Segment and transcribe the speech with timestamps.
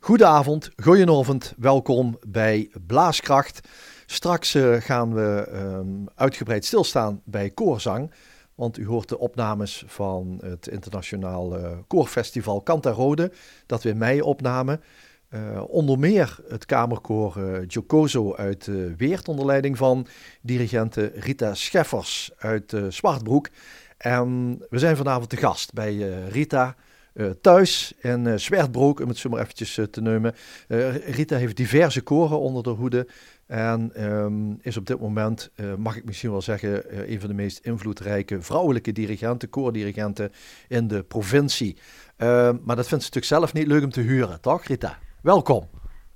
[0.00, 3.68] Goedenavond, goedenavond, welkom bij Blaaskracht.
[4.06, 8.12] Straks uh, gaan we um, uitgebreid stilstaan bij koorzang.
[8.54, 13.32] Want u hoort de opnames van het internationaal uh, koorfestival Cantarode,
[13.66, 14.82] dat we in mei opnamen.
[15.30, 20.06] Uh, onder meer het kamerkoor uh, Giocoso uit Weert onder leiding van
[20.40, 23.48] dirigente Rita Scheffers uit Zwartbroek.
[23.96, 25.96] En we zijn vanavond te gast bij
[26.28, 26.76] Rita
[27.40, 30.34] thuis in Zwartbroek, om het zo maar eventjes te nemen.
[31.06, 33.08] Rita heeft diverse koren onder de hoede
[33.46, 37.58] en um, is op dit moment, mag ik misschien wel zeggen, een van de meest
[37.58, 40.32] invloedrijke vrouwelijke dirigenten, koordirigenten
[40.68, 41.76] in de provincie.
[42.16, 44.98] Ehm, maar dat vindt ze natuurlijk zelf niet leuk om te huren, toch Rita?
[45.22, 45.68] Welkom.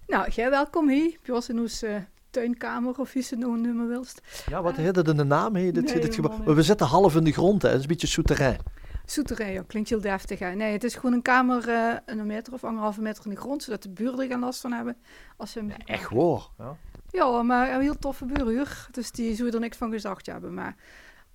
[0.06, 1.96] Nou, jij welkom hier bij ons in onze uh,
[2.30, 4.20] tuinkamer of wie ze nou noemen wilst.
[4.48, 5.56] Ja, wat uh, heet het in de naam?
[5.56, 6.54] He, dit, nee, dit gebouw?
[6.54, 7.68] We zitten half in de grond, hè.
[7.68, 8.58] het is een beetje souterrain.
[9.04, 10.38] Souterrain, ja, klinkt heel deftig.
[10.38, 10.54] Hè.
[10.54, 13.62] Nee, het is gewoon een kamer, uh, een meter of anderhalve meter in de grond,
[13.62, 14.96] zodat de buren er geen last van hebben.
[15.36, 16.48] Als ze ja, echt waar?
[16.58, 16.76] Ja.
[17.10, 20.54] ja, maar een heel toffe buurhuur, dus die zullen er niks van gezegd hebben.
[20.54, 20.76] Maar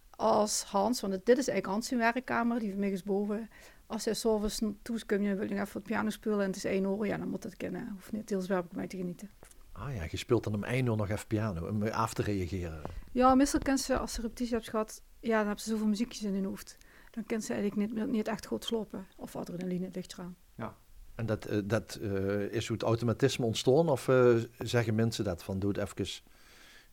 [0.09, 3.49] als Hans, want dit is eigenlijk Hans' werkkamer, die van mij is boven
[3.87, 6.83] als hij s'avonds toekomt en wil je even het piano spelen en het is één
[6.83, 7.89] uur, ja, dan moet dat kennen.
[7.93, 9.29] Hoeft niet heel zwaar op mij te genieten.
[9.71, 12.81] Ah ja, je speelt dan om één uur nog even piano, om af te reageren.
[13.11, 16.23] Ja, meestal kan ze, als ze repetitie hebt gehad, ja, dan hebben ze zoveel muziekjes
[16.23, 16.77] in hun hoofd.
[17.17, 19.07] Dan kan ze eigenlijk niet, niet echt goed slopen.
[19.15, 20.35] Of adrenaline ligt eraan.
[20.55, 20.77] Ja.
[21.15, 23.89] En dat, uh, dat uh, is hoe het automatisme ontstaan?
[23.89, 26.23] Of uh, zeggen mensen dat van doe het even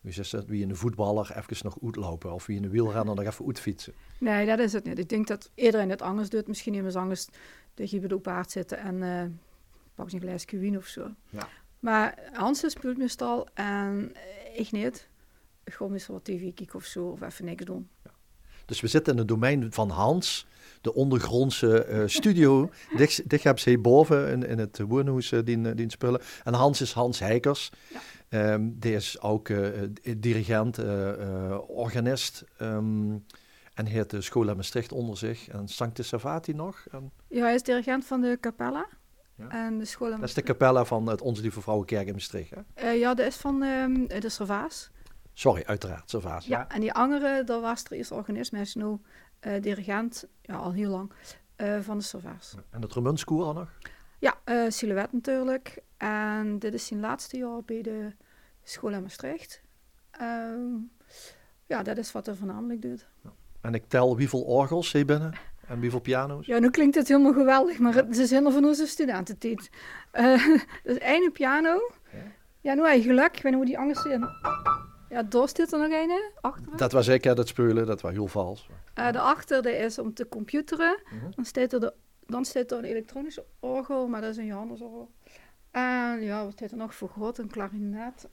[0.01, 3.47] wie, zegt dat, wie een voetballer even nog uitlopen of wie een wielrenner nog even
[3.47, 3.95] uitfietsen.
[4.19, 4.99] Nee, dat is het niet.
[4.99, 6.47] Ik denk dat iedereen het anders doet.
[6.47, 7.27] Misschien iemand anders
[7.75, 9.41] dat je bij de paard zitten en
[9.95, 11.11] pak een glaasje wien of zo.
[11.31, 11.49] Ja.
[11.79, 14.13] Maar Hans speelt meestal en
[14.55, 15.09] ik niet.
[15.65, 17.89] Gewoon meestal wat tv kijken of zo of even niks doen.
[18.05, 18.11] Ja.
[18.67, 20.47] Dus we zitten in het domein van Hans,
[20.81, 22.71] de ondergrondse uh, studio.
[23.29, 26.21] hebben ze boven in, in het woonhuis uh, die, die spullen.
[26.45, 27.71] En Hans is Hans Heikers.
[27.89, 28.53] Ja.
[28.53, 29.69] Um, die is ook uh,
[30.17, 30.79] dirigent,
[31.67, 32.45] organist.
[32.61, 33.25] Um,
[33.75, 35.49] en heeft de school in Maastricht onder zich.
[35.49, 36.85] En Sancte Savati nog.
[36.91, 37.13] En...
[37.29, 38.87] Ja, hij is dirigent van de Capella.
[39.37, 39.49] Ja.
[39.49, 42.91] En de school Dat is de Capella van het Onze Lieve Vrouwenkerk in Maastricht, hè?
[42.91, 44.91] ja, dat is van um, de Servaas.
[45.35, 46.47] Sorry, uiteraard, Servaas.
[46.47, 48.99] Ja, en die andere, dat was er eerst organist, maar hij is nu
[49.61, 51.13] dirigent, ja, al heel lang,
[51.81, 52.55] van de Servaas.
[52.71, 53.69] En de Tremunskoor nog?
[54.25, 55.83] Ja, uh, Silhouette natuurlijk.
[55.97, 58.13] En dit is zijn laatste jaar bij de
[58.63, 59.63] school in Maastricht.
[60.21, 60.91] Um,
[61.67, 63.09] ja, dat is wat er voornamelijk doet.
[63.23, 63.33] Ja.
[63.61, 65.33] En ik tel hoeveel orgels je binnen
[65.67, 66.47] en hoeveel piano's?
[66.47, 68.13] Ja, nu klinkt het helemaal geweldig, maar ja.
[68.13, 69.71] ze zijn er van onze studententijd.
[70.13, 71.93] Uh, dus één piano.
[72.13, 72.19] Ja,
[72.61, 74.29] ja nu eigenlijk, ik weet niet hoe die anders zijn.
[75.15, 76.77] Ja, daar zit er nog een achter.
[76.77, 78.69] Dat was ik, dat spelen, dat was heel vals.
[78.99, 80.99] Uh, daarachter dat is om te computeren.
[81.05, 81.31] Uh -huh.
[81.35, 81.93] dan, staat er de,
[82.27, 85.11] dan staat er een elektronische orgel, maar dat is een Johannesorgel.
[85.71, 87.39] En ja, wat heet er nog voor God?
[87.39, 88.29] Een klarinet.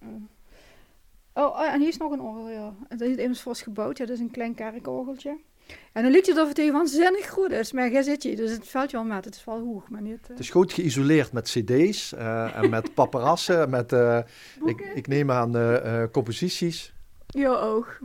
[1.33, 2.73] Oh, oh, en hier is nog een orgel, ja.
[2.87, 3.97] Dat is even vast gebouwd.
[3.97, 5.39] Ja, dat is een klein kerkorgeltje.
[5.93, 7.71] En dan liet je het of het even waanzinnig goed is.
[7.71, 9.25] Maar jij zit je, dus het valt je wel met.
[9.25, 10.19] Het is wel hoog, maar niet...
[10.23, 10.27] Uh...
[10.27, 13.69] Het is goed geïsoleerd met cd's uh, en met paparazzen.
[13.79, 14.19] met, uh,
[14.65, 15.55] ik, ik, neem aan
[16.11, 16.93] composities.
[17.25, 17.99] Ja, ook.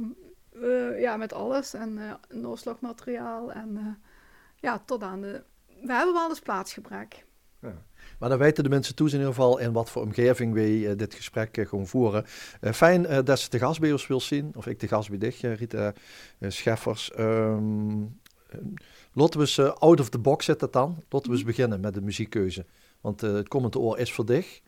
[0.98, 1.74] ja, met alles.
[1.74, 3.52] En noorslagmateriaal.
[3.52, 3.98] En
[4.56, 5.42] ja, tot aan de...
[5.82, 7.25] We hebben wel eens plaatsgebrek.
[8.18, 10.96] Maar dan weten de mensen toe in ieder geval in wat voor omgeving wij uh,
[10.96, 12.24] dit gesprek uh, gewoon voeren.
[12.60, 15.18] Uh, fijn dat ze de gast bij ons wil zien, of ik de gast bij
[15.18, 15.92] dich, Rita
[16.40, 17.12] Scheffers.
[17.18, 18.20] Um,
[19.12, 21.02] laten we eens out of the box zetten dan.
[21.08, 22.66] Laten we eens beginnen met de muziekkeuze.
[23.00, 24.60] Want het komende oor is voor dich.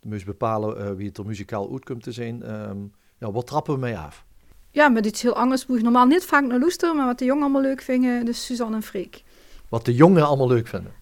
[0.00, 2.68] De moet bepalen wie het er muzikaal uit komt te zijn.
[2.68, 4.24] Um, ja, wat trappen we mee af?
[4.70, 7.42] Ja, met iets heel anders je normaal niet vaak naar luisteren, maar wat de jongen
[7.42, 9.22] allemaal leuk vinden, dus Suzanne en Freek.
[9.68, 10.92] Wat de jongen allemaal leuk vinden?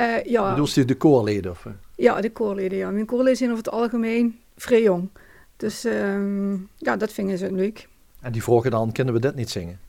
[0.00, 0.54] Uh, ja.
[0.84, 1.50] De koorleden?
[1.50, 1.66] Of?
[1.96, 2.90] Ja, de koorleden, ja.
[2.90, 5.08] Mijn koorleden zijn over het algemeen vrij jong.
[5.56, 7.88] Dus um, ja, dat vinden ze leuk.
[8.20, 9.80] En die vroegen dan, kunnen we dit niet zingen?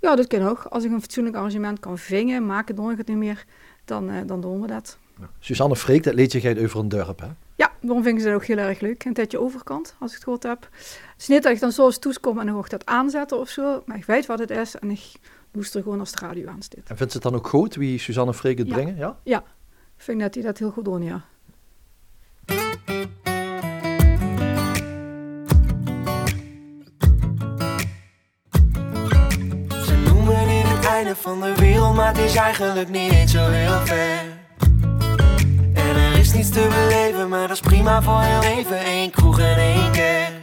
[0.00, 0.64] Ja, dat kan ook.
[0.64, 3.44] Als ik een fatsoenlijk arrangement kan vingen, maken, dan het niet meer,
[3.84, 4.98] dan, uh, dan doen we dat.
[5.20, 5.30] Ja.
[5.38, 7.28] Suzanne Freek, dat liedje gaat over een dorp, hè?
[7.54, 9.04] Ja, daarom vinden ze dat ook heel erg leuk.
[9.04, 10.68] Een tijdje overkant, als ik het gehoord heb.
[10.70, 13.38] Het is niet dat ik dan zo eens toeskom en dan hoor ik dat aanzetten
[13.38, 15.00] of zo, maar ik weet wat het is en ik
[15.52, 16.88] er gewoon als de radio aanstaat.
[16.88, 18.72] En vindt ze het dan ook goed wie Suzanne Freek het ja.
[18.72, 18.96] brengen?
[18.96, 19.18] Ja?
[19.22, 19.44] ja,
[20.02, 21.24] vind dat hij dat heel goed doet, ja.
[29.84, 33.86] Ze noemen dit het einde van de wereld, maar het is eigenlijk niet zo heel
[33.86, 34.38] ver.
[35.74, 38.78] En er is niets te beleven, maar dat is prima voor heel even.
[38.78, 40.38] één kroeg en één kerk.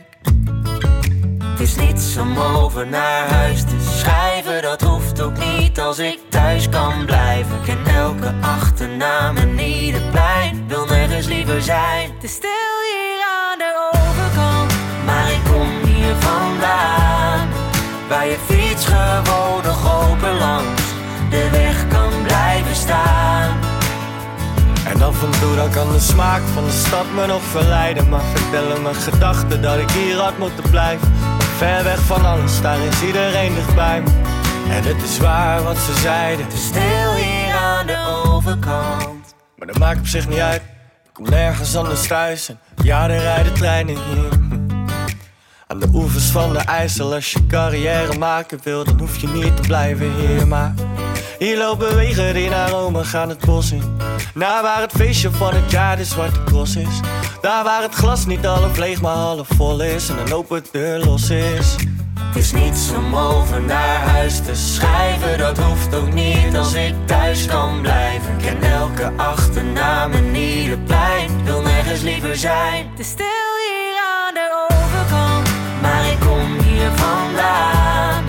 [1.44, 6.20] Het is niets om over naar huis te schrijven, dat hoeft ook niet als ik
[6.30, 7.62] thuis kan blijven.
[7.66, 12.12] Ken elke achternaam en ieder plein, wil nergens liever zijn.
[12.20, 14.74] Te stil hier aan de overkant,
[15.06, 17.48] maar ik kom hier vandaan.
[18.10, 20.82] Waar je fiets gewoon nog open langs
[21.30, 23.58] de weg kan blijven staan.
[24.86, 28.22] En af en toe dan kan de smaak van de stad me nog verleiden Maar
[28.34, 31.14] vertellen mijn gedachten dat ik hier had moeten blijven
[31.58, 34.02] Ver weg van alles, daar is iedereen dichtbij
[34.70, 36.48] En het is waar wat ze zeiden.
[36.48, 39.36] Te stil hier aan de overkant.
[39.56, 40.62] Maar dat maakt op zich niet uit.
[41.04, 42.50] Ik kom nergens anders thuis.
[42.50, 44.30] En ja, er rijden treinen hier.
[45.68, 49.56] Aan de oevers van de IJssel Als je carrière maken wil, dan hoef je niet
[49.56, 50.74] te blijven hier Maar
[51.40, 53.98] hier lopen wegen die naar Rome gaan het bos in.
[54.34, 57.00] Naar waar het feestje van het jaar de zwarte cross is.
[57.42, 60.10] Daar waar het glas niet half leeg maar half vol is.
[60.10, 61.76] En een open deur los is
[62.38, 67.46] is niets om over naar huis te schrijven, dat hoeft ook niet als ik thuis
[67.46, 68.38] kan blijven.
[68.38, 72.90] Ken elke achternaam en ieder plein, wil nergens liever zijn.
[72.96, 75.50] Te stil hier aan de overkant,
[75.82, 78.24] maar ik kom hier vandaan.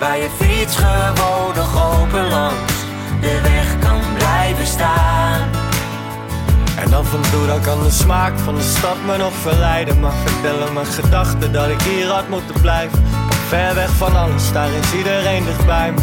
[0.00, 2.72] Waar je fiets gewoon nog open langs
[3.20, 5.48] de weg kan blijven staan.
[6.78, 10.72] En en toe dan kan de smaak van de stad me nog verleiden Maar vertellen
[10.72, 13.04] mijn gedachten dat ik hier had moeten blijven
[13.52, 16.00] Ver weg van alles, daar is iedereen dichtbij me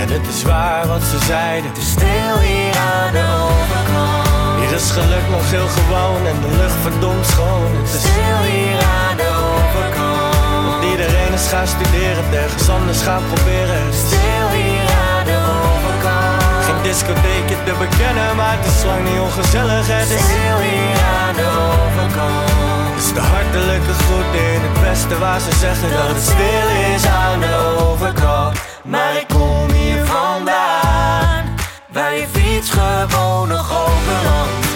[0.00, 4.60] En het is waar wat ze zeiden Te stil hier aan de overkant.
[4.60, 8.80] Hier is geluk nog heel gewoon en de lucht verdomd schoon Het is Stil hier
[8.98, 10.84] aan de overkant.
[10.92, 15.38] iedereen is gaan studeren, het ergens anders gaan proberen Het is Stil hier aan de
[15.62, 16.64] overkant.
[16.66, 21.34] geen discotheekje te bekennen, maar het is lang niet ongezellig Het is Stil hier aan
[21.40, 22.65] de overkant.
[22.96, 27.40] Is de hartelijke groet in het westen waar ze zeggen dat het stil is aan
[27.40, 27.54] de
[27.88, 28.58] overkant.
[28.84, 31.44] Maar ik kom hier vandaan.
[31.92, 34.66] Waar je fiets gewoon nog open langs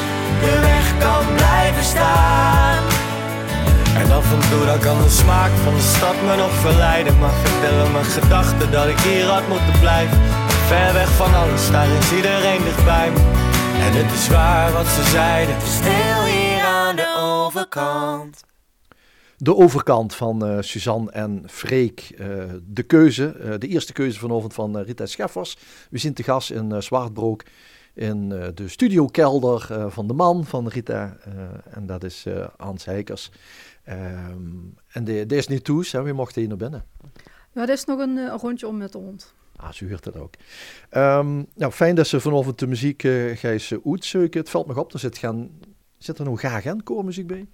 [0.40, 2.82] de weg kan blijven staan.
[4.00, 7.18] En af en toe dan kan de smaak van de stad me nog verleiden.
[7.18, 10.18] Maar vertellen mijn gedachten dat ik hier had moeten blijven.
[10.66, 13.20] Ver weg van alles, daar is iedereen dichtbij me.
[13.84, 15.54] En het is waar wat ze zeiden.
[15.78, 16.29] Stil
[17.54, 18.44] overkant.
[19.36, 22.00] De overkant van eh, Suzanne en Freek.
[22.18, 22.26] eh,
[22.62, 25.56] de keuze, eh, de eerste keuze vanavond van Rita Scheffers.
[25.90, 27.42] We zien te gast in eh, Zwartbroek
[27.94, 31.16] in eh, de studiokelder eh, van de man van Rita.
[31.24, 31.32] eh,
[31.76, 33.30] en dat is eh, Hans Heikers.
[33.84, 34.40] Ehm,
[34.88, 36.84] en de, de is niet toes, hè, we mochten hier naar binnen.
[37.52, 39.34] Ja, dit is nog een, een rondje om met de hond.
[39.56, 40.34] Ah, zo hoort het ook.
[40.90, 43.74] Ehm, nou, fijn dat ze vanavond de muziek uh, Gijs.
[44.30, 45.50] Het valt me op, er zit, gaan,
[46.04, 47.46] zit er nog graag en koormuziek bij?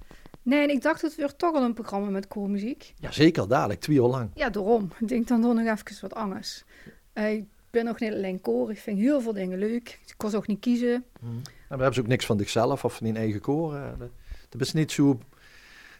[0.43, 2.95] Nee, en ik dacht het weer toch al een programma met koormuziek.
[2.99, 4.31] Ja, zeker, dadelijk, twee uur lang.
[4.35, 4.91] Ja, daarom.
[5.01, 6.65] Ik denk dan nog even wat anders.
[7.13, 9.99] Eh, ik ben nog niet alleen koor, ik vind heel veel dingen leuk.
[10.07, 10.93] Ik kon ze ook niet kiezen.
[10.95, 11.05] En
[11.43, 13.75] dan hebben ze ook niks van zichzelf of van hun eigen koor.
[13.75, 13.83] eh.
[14.49, 15.19] Dat, is niet zo...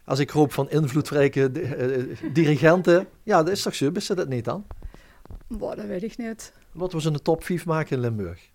[0.05, 3.89] Als ik hoop van invloedrijke di- eh, dirigenten, ja, dat is toch zo?
[3.93, 4.65] Is ze dat niet dan?
[5.47, 6.53] Boah, dat weet ik niet.
[6.71, 8.49] Wat was in de top 5 maken in Limburg?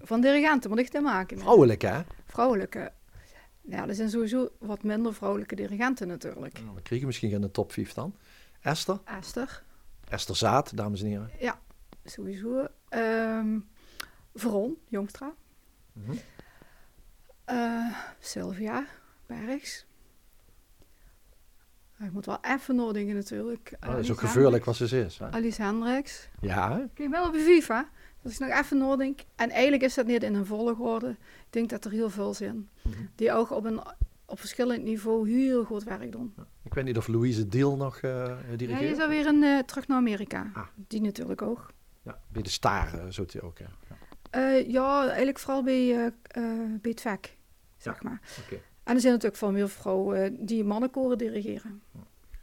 [0.00, 1.38] Van dirigenten moet ik te maken.
[1.38, 2.00] Vrouwelijk, hè?
[2.34, 2.92] Vrouwelijke.
[3.60, 6.54] Ja, er zijn sowieso wat minder vrouwelijke dirigenten natuurlijk.
[6.60, 8.14] Nou, dan kreeg je misschien in de top 5 dan.
[8.60, 9.62] Esther, Esther,
[10.08, 11.30] Esther Zaat, dames en heren.
[11.38, 11.60] ja,
[12.04, 12.66] sowieso.
[12.88, 13.58] Ehm
[14.34, 15.34] Veron, Jongstra.
[15.92, 16.12] Mhm.
[17.44, 18.86] Eh, Sylvia,
[19.26, 19.86] Bergs.
[21.98, 23.76] Ik moet wel even nadenken natuurlijk.
[23.80, 25.18] Oh, dat is ook gevaarlijk wat ze is.
[25.18, 25.30] Hè?
[25.30, 26.28] Alice Hendricks.
[26.40, 26.84] Ja, hè?
[26.94, 27.88] Kijk wel op de FIFA.
[28.24, 29.20] Dat is nog even nadenk.
[29.36, 31.08] En eigenlijk is dat niet in een volgorde.
[31.20, 32.68] Ik denk dat er heel veel zijn.
[32.82, 32.94] Mhm.
[33.14, 33.80] Die ook op een
[34.26, 36.34] op verschillend niveau heel goed werk doen.
[36.62, 38.80] Ik weet niet of Louise Deal nog eh Ja, dirigeert.
[38.80, 40.50] die is alweer een, eh, terug naar Amerika.
[40.54, 40.66] Ah.
[40.88, 41.66] Die natuurlijk ook.
[42.02, 43.58] Ja, bij de Staar, eh, zo te ook.
[43.58, 43.66] Ja.
[44.30, 46.12] Eh, ja, eigenlijk vooral bij, eh, eh,
[46.80, 47.36] bij het vak,
[47.76, 48.20] zeg maar.
[48.44, 48.54] oké.
[48.84, 51.82] En er zijn natuurlijk veel meer vrouwen eh, die mannenkoren dirigeren.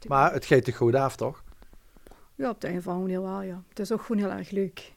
[0.08, 1.44] Maar het gaat toch goed af, toch?
[2.34, 3.62] Ja, op de een of andere manier wel, ja.
[3.68, 4.92] Het is ook gewoon heel erg leuk.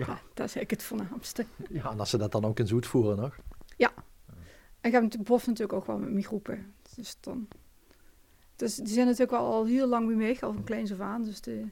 [0.00, 0.06] Ja.
[0.06, 1.46] Ja, dat is eigenlijk het voornaamste.
[1.68, 3.38] Ja, en als ze dat dan ook eens uitvoeren nog.
[4.80, 6.74] En ik heb bof natuurlijk ook wel met mijn groepen.
[6.96, 7.48] Dus dan...
[8.56, 11.22] Dus die zijn natuurlijk al, al heel lang bij mij, al van kleins af aan.
[11.22, 11.64] Dus de,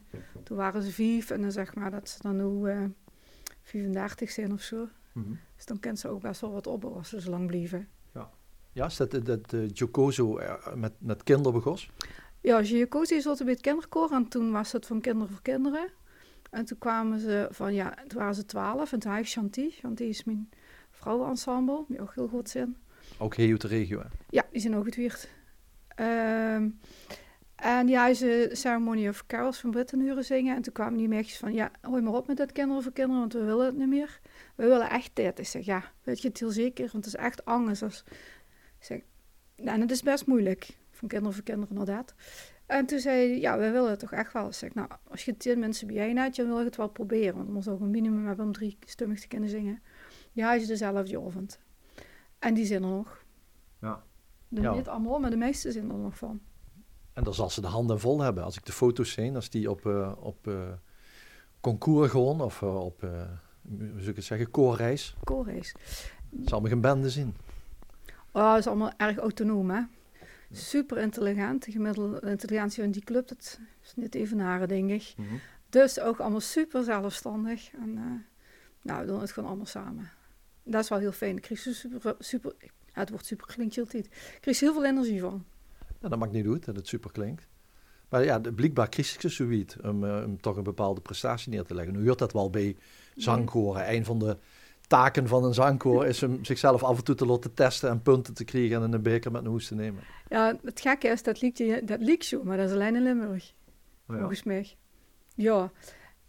[0.43, 2.83] toen waren ze vijf en dan zeg maar dat ze dan nu eh
[3.61, 4.87] 35 zijn of zo.
[5.55, 7.87] Dus dan kent ze ook best wel wat op als ze zo lang blijven.
[8.71, 11.91] Ja, is dat, Jocoso eh, met, met kinderbegos?
[12.41, 15.89] Ja, Giacosi zat bij het kinderkoor en toen was het van kinderen voor kinderen.
[16.49, 19.69] En toen kwamen ze van, ja, toen waren ze twaalf en toen had ik Chanty.
[19.71, 20.49] Chanty is mijn
[20.91, 22.77] vrouwenensemble, die ook heel goed zijn.
[23.17, 23.99] Ook heel uit de regio.
[23.99, 24.05] hè?
[24.29, 25.29] Ja, die zijn ook het weert.
[25.87, 26.69] Ehm,
[27.55, 30.55] En die hadden ze Ceremony of Carols van Britten huren zingen.
[30.55, 33.19] En toen kwamen die meisjes van, ja, hoi maar op met dat kinderen voor kinderen,
[33.19, 34.19] want we willen het niet meer.
[34.55, 35.39] We willen echt dit.
[35.39, 36.89] Ik zeg, ja, weet je het heel zeker?
[36.91, 37.81] Want het is echt angst.
[37.83, 38.03] Als...
[38.79, 38.99] Ik zeg,
[39.55, 40.77] nou, en het is best moeilijk.
[40.91, 42.13] Van kinderen voor kinderen, inderdaad.
[42.69, 44.47] En toen zei hij, ja, we willen het toch echt wel.
[44.47, 47.35] Ik zeg, nou, als je tien mensen bijeen dan wil je het wel proberen.
[47.35, 49.81] Want er moest ook een minimum hebben om drie stummig te kunnen zingen.
[50.31, 51.47] Ja, als je dezelfde.
[52.39, 53.23] En die zijn er nog.
[53.79, 54.03] Ja.
[54.47, 54.73] De, Ja.
[54.73, 56.41] Niet allemaal, maar de meeste zijn er nog van.
[57.13, 58.43] En dan zal ze de handen vol hebben.
[58.43, 60.71] Als ik de foto's zie, als die op, eh, op eh,
[61.61, 65.75] concours gewoon, of eh, op, hoe zou ik het zeggen, koorreis, Koolrace.
[66.45, 67.35] zal me geen bende zien.
[68.31, 69.81] Oh, dat is allemaal erg autonoom, hè.
[70.51, 71.65] Super intelligent.
[71.65, 75.13] De gemiddelde intelligentie van die club, dat is niet evenaren, denk ik.
[75.69, 77.71] Dus ook allemaal super zelfstandig.
[77.73, 78.03] En eh,
[78.81, 80.09] nou, we doen het gewoon allemaal samen.
[80.63, 81.35] Dat is wel heel fijn.
[81.35, 84.05] Ik kreeg super, super ja, het woord super klinkt heel tijd.
[84.05, 85.45] Ik kreeg heel veel energie van.
[86.01, 87.47] Ja, dat maakt niet uit dat het super klinkt.
[88.09, 91.63] Maar ja, de- blijkbaar ik ze zoiets om, eh, om toch een bepaalde prestatie neer
[91.63, 91.93] te leggen.
[91.93, 92.77] Nu hoort dat wel bij
[93.15, 93.93] zangkoren.
[93.93, 94.37] Een van de
[94.89, 98.33] taken van een zangkoor is om zichzelf af en toe te laten testen en punten
[98.33, 100.03] te krijgen en een beker met een hoes te nemen.
[100.29, 103.53] Ja, het gekke is, dat liedje, dat liedje, maar dat is alleen in Limburg,
[104.07, 104.75] volgens mij.
[105.35, 105.71] Ja,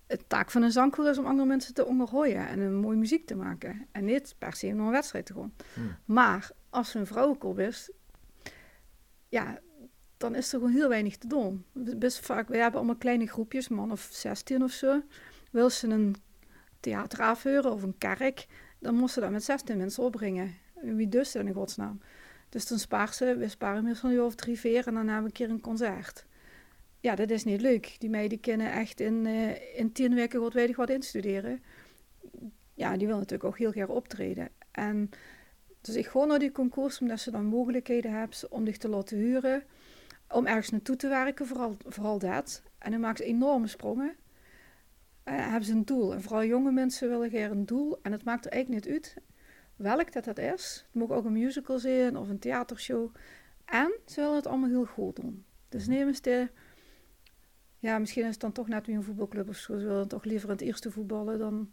[0.06, 3.26] het taak van een zangkoor is om andere mensen te onderhooien en een mooie muziek
[3.26, 3.86] te maken.
[3.92, 5.52] En niet per se om een wedstrijd te gaan.
[5.74, 5.96] Hmm.
[6.04, 7.90] Maar als een vrouwenkoor is,
[9.28, 9.58] ja,
[10.16, 11.64] dan is er gewoon heel weinig te doen.
[11.72, 15.02] Best vaak, we hebben allemaal kleine groepjes, man of 16 of zo.
[15.50, 16.16] Wil ze een
[16.80, 18.46] theater afhuren of een kerk,
[18.78, 20.54] dan moesten ze dat met 16 mensen opbrengen.
[20.82, 22.00] Wie dus in godsnaam?
[22.48, 25.50] Dus dan spaar ze, we sparen meestal of drie, vier en dan we een keer
[25.50, 26.24] een concert.
[27.00, 27.96] Ja, dat is niet leuk.
[27.98, 31.62] Die meiden kunnen echt in, eh, in tien weken wat weet ik wat instuderen.
[32.74, 34.48] Ja, die willen natuurlijk ook heel graag optreden.
[34.70, 35.10] En
[35.80, 39.18] dus ik ga naar die concours omdat ze dan mogelijkheden hebben om zich te laten
[39.18, 39.62] huren.
[40.28, 42.62] Om ergens naartoe te werken, vooral, vooral dat.
[42.78, 44.16] En dan maken ze enorme sprongen.
[45.22, 46.14] Eh, hebben ze een doel.
[46.14, 47.98] En vooral jonge mensen willen graag een doel.
[48.02, 49.16] En het maakt er eigenlijk niet uit
[49.76, 50.86] welk dat dat is.
[50.86, 53.14] Het mag ook een musical zijn of een theatershow.
[53.64, 55.44] En ze willen het allemaal heel goed doen.
[55.68, 56.48] Dus nemen ze de...
[57.78, 59.78] Ja, misschien is het dan toch net weer een voetbalclub of zo.
[59.78, 61.72] Ze willen toch liever in het eerste voetballen dan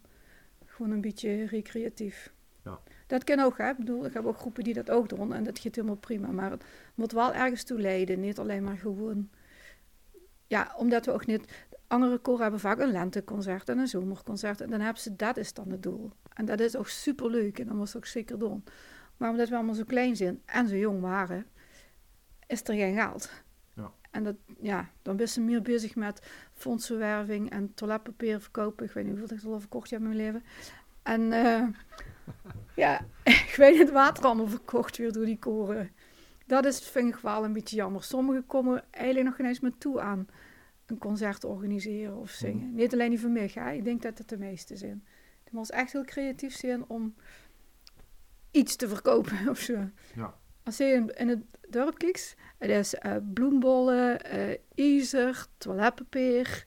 [0.64, 2.32] gewoon een beetje recreatief.
[2.64, 2.80] Ja.
[3.06, 3.70] Dat kan ook, hè.
[3.70, 6.30] Ik bedoel, ik heb ook groepen die dat ook doen en dat gaat helemaal prima.
[6.30, 6.64] Maar het
[6.94, 9.28] moet wel ergens toe leiden, niet alleen maar gewoon...
[10.46, 11.66] Ja, omdat we ook niet...
[11.88, 14.60] Andere koren hebben vaak een lenteconcert en een zomerconcert.
[14.60, 16.12] En dan hebben ze, dat is dan het doel.
[16.34, 18.64] En dat is ook superleuk en dat ze ook zeker doen.
[19.16, 21.46] Maar omdat we allemaal zo klein zijn en zo jong waren,
[22.46, 23.30] is er geen geld.
[23.74, 23.92] Ja.
[24.10, 28.86] En dat, ja, dan ben ze meer bezig met fondsenwerving en toiletpapier verkopen.
[28.86, 30.42] Ik weet niet hoeveel ik al verkocht heb in mijn leven.
[31.02, 31.66] En eh,
[32.84, 33.00] ja,
[33.48, 35.90] ik weet het water allemaal verkocht weer door die koren.
[36.46, 38.02] Dat is, vind ik wel een beetje jammer.
[38.02, 40.28] Sommigen komen eigenlijk nog geen eens meer toe aan
[40.90, 42.74] een concert organiseren of zingen.
[42.74, 43.72] Niet alleen die van mij, hè.
[43.72, 45.04] ik denk dat het de meeste zijn.
[45.44, 47.14] Je moet echt heel creatief zijn om
[48.50, 49.90] iets te verkopen of zo.
[50.14, 50.34] Ja.
[50.62, 56.64] Als je in, in het dorp kijkt, het is eh, bloembollen, eh ijzer, toiletpapier,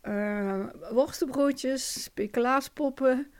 [0.00, 3.30] eh, worstenbroodjes, speculaaspoppen.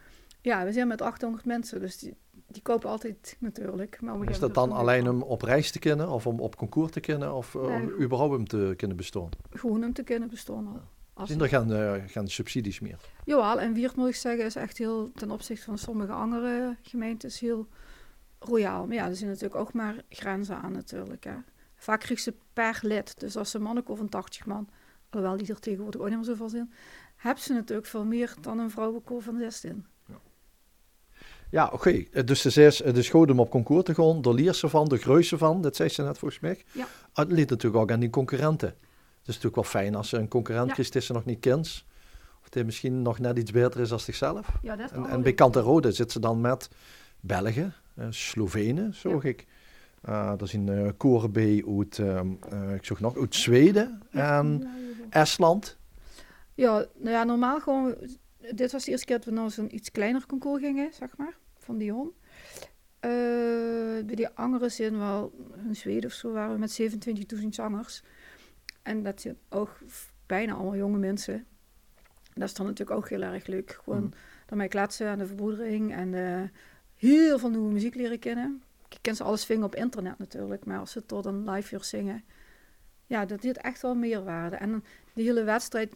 [0.40, 2.16] Ja, we zijn met 800 mensen, dus die,
[2.46, 4.00] die kopen altijd natuurlijk.
[4.00, 7.00] Maar Is dat dan alleen om op reis te kunnen of om op concours te
[7.00, 9.28] kunnen of eh, om überhaupt om te kunnen bestaan?
[9.50, 10.80] Gewoon om te kunnen bestaan al.
[11.14, 12.98] Als- Zijn er geen, eh, geen subsidies meer?
[13.24, 17.40] Jawel, en Wiert moet ik zeggen is echt heel, ten opzichte van sommige andere gemeentes,
[17.40, 17.66] heel
[18.38, 18.86] royaal.
[18.86, 21.24] Maar ja, er zijn natuurlijk ook maar grenzen aan natuurlijk.
[21.24, 21.34] Hè.
[21.74, 24.68] Vaak krijg ze per lid, dus als ze mannen van 80 man,
[25.10, 26.72] alhoewel die er tegenwoordig ook niet meer zoveel zijn,
[27.16, 29.86] hebben ze natuurlijk veel meer dan een vrouwenkoor van 16.
[31.50, 31.90] Ja, oké.
[31.90, 34.34] Eh, Dus ze is het is goed om op concours te gaan.
[34.34, 35.60] Leert ze van, de greuze van.
[35.62, 36.64] Dat zei ze net volgens mij.
[36.72, 36.86] Ja.
[37.12, 38.68] Het ligt natuurlijk ook aan die concurrenten.
[38.68, 40.84] Het is natuurlijk wel fijn als ze een concurrent Ja.
[40.90, 41.84] die ze nog niet kent.
[42.42, 44.48] Of die misschien nog net iets beter is dan zichzelf.
[44.62, 46.68] Ja, dat is En, en bij Kant en Rode zit ze dan met
[47.20, 49.46] Belgen, eh, Slovenen, zag ik.
[50.02, 54.68] Eh er zijn eh koren bij uit, ehm, eh, ik zag nog, uit Zweden en
[55.10, 55.76] Estland.
[56.54, 57.94] Ja, nou ja, normaal gewoon.
[58.54, 61.36] Dit was de eerste keer dat we naar zo'n iets kleiner concours gingen, zeg maar,
[61.58, 62.12] van Dion.
[63.00, 63.10] Eh
[64.06, 65.32] bij die andere zin wel,
[65.68, 66.80] in Zweden of zo, waren we met
[67.40, 68.02] 27.000 zangers.
[68.82, 69.78] En dat zijn ook
[70.26, 71.46] bijna allemaal jonge mensen.
[72.34, 73.78] Dat is dan natuurlijk ook heel erg leuk.
[73.84, 74.12] Gewoon Mhm.
[74.46, 76.42] daarmee kletsen aan de verbroedering en eh,
[76.96, 78.62] heel veel nieuwe muziek leren kennen.
[78.88, 81.84] Ik ken ze alles vingen op internet natuurlijk, maar als ze tot een live uur
[81.84, 82.24] zingen,
[83.06, 84.56] ja, dat heeft echt wel meerwaarde.
[84.56, 84.84] En
[85.14, 85.94] die hele wedstrijd,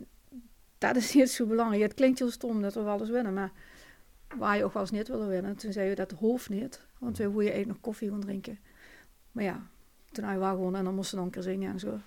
[0.80, 1.82] dat is niet zo belangrijk.
[1.82, 3.52] Het klinkt heel stom dat we wel eens winnen, maar
[4.37, 5.56] waar je ook wel eens niet willen winnen.
[5.56, 8.58] Toen zei je dat hoofd niet, want we willen eigenlijk nog koffie gaan drinken.
[9.32, 9.66] Maar ja,
[10.10, 11.99] toen we wel gewonnen en dan moesten we dan een keer zingen en zo.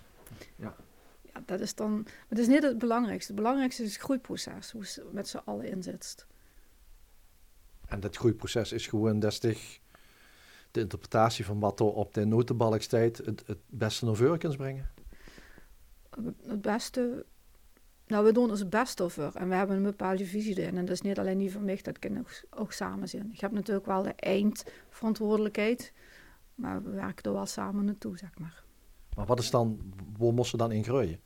[0.56, 0.76] Ja.
[1.22, 1.42] ja.
[1.46, 3.32] Dat is dan, maar dat is niet het belangrijkste.
[3.32, 6.26] Het belangrijkste is het groeiproces, hoe ze met z'n allen inzet.
[7.88, 9.80] En dat groeiproces is gewoon destig
[10.72, 14.92] de interpretatie van wat er op de notenbalkstijd het, het beste naar brengen?
[16.48, 17.26] Het beste,
[18.08, 20.78] nou we doen ons best over en we hebben een bepaalde visie erin.
[20.78, 23.30] En dat is niet alleen niet van mij, dat kan ook, ook samen zijn.
[23.34, 25.94] Ik heb natuurlijk wel de eindverantwoordelijkheid,
[26.56, 28.64] maar we werken er wel samen naartoe, zeg maar.
[29.16, 31.20] Maar wat is dan, waar moest ze dan in groeien?